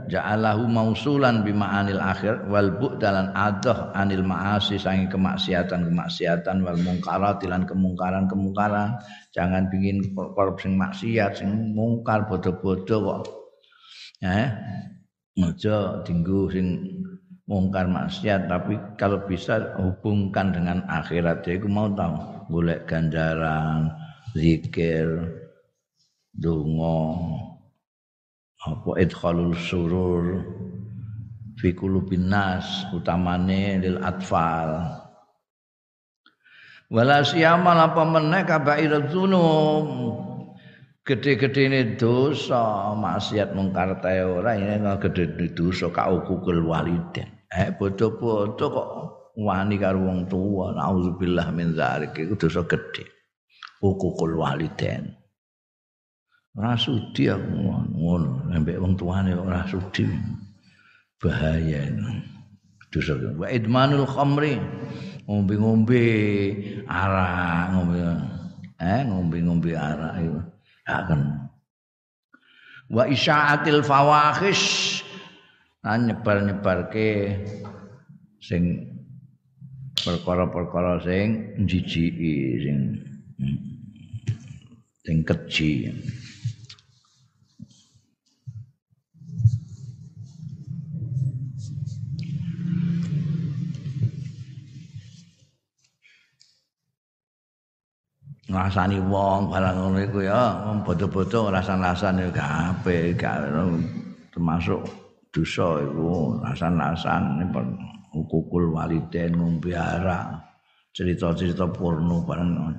[0.09, 7.41] ja'alahu mausulan bi ma'anil akhir wal bu'dalan adah anil ma'asi sangi kemaksiatan kemaksiatan wal mungkarat
[7.49, 8.97] lan kemungkaran kemungkaran
[9.33, 13.21] jangan pingin korup sing maksiat sing mungkar bodoh-bodoh kok.
[14.21, 14.47] Eh
[15.41, 16.67] aja dinggo sing
[17.43, 23.91] mungkar maksiat tapi kalau bisa hubungkan dengan akhirat ya mau tahu golek ganjaran
[24.31, 25.27] zikir
[26.31, 27.19] donga
[28.63, 30.39] apa idkhalul surur
[31.59, 32.31] fi qulubin
[32.95, 34.99] utamane lil atfal.
[36.93, 39.87] Wala siyama apa meneh kabairat dzunub.
[41.03, 48.89] Gede-gede ini dosa maksiat mungkar tae ora ini gede dosa kaukul waliden eh bodoh-bodoh kok
[49.37, 50.73] wani karo wong tuwa.
[50.73, 52.17] Naudzubillah min zalik.
[52.17, 53.05] Iku dosa gede
[53.83, 55.13] hukukul waliden
[56.53, 57.49] ora sudi aku
[57.93, 58.49] ngono.
[58.49, 60.05] Nek wong tuane ora sudi.
[61.21, 61.87] Bahaya
[62.89, 64.57] dosa wa idmanul khamri.
[65.23, 66.03] Ngombe-ngombe
[66.83, 67.95] arak ngombe
[68.75, 70.41] eh ngombe-ngombe arak itu
[70.83, 71.47] akan
[72.91, 74.99] wa isyaatil fawahish
[75.83, 77.35] nyebar-nyebarke
[78.39, 78.87] sing
[79.99, 81.27] perkara-perkara sing
[81.67, 82.77] jijiki sing
[85.03, 85.91] sing keji.
[98.53, 103.17] Ngrasani wong barang ngono iku ya bodo-bodo rasan-rasan ya kabeh
[104.29, 105.02] termasuk
[105.33, 107.41] dosa iku rasan-rasan
[108.13, 109.73] hukukul waliden ngombe
[110.93, 112.77] cerita-cerita porno barang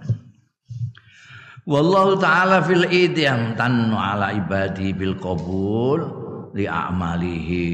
[1.64, 5.96] Wallahu taala fil idiyam tannu ala ibadi bil qabul
[6.52, 7.66] li a'malihi.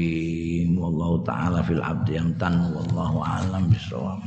[0.79, 4.23] Wallahu taala fil abdi yang tan wallahu alam bisawab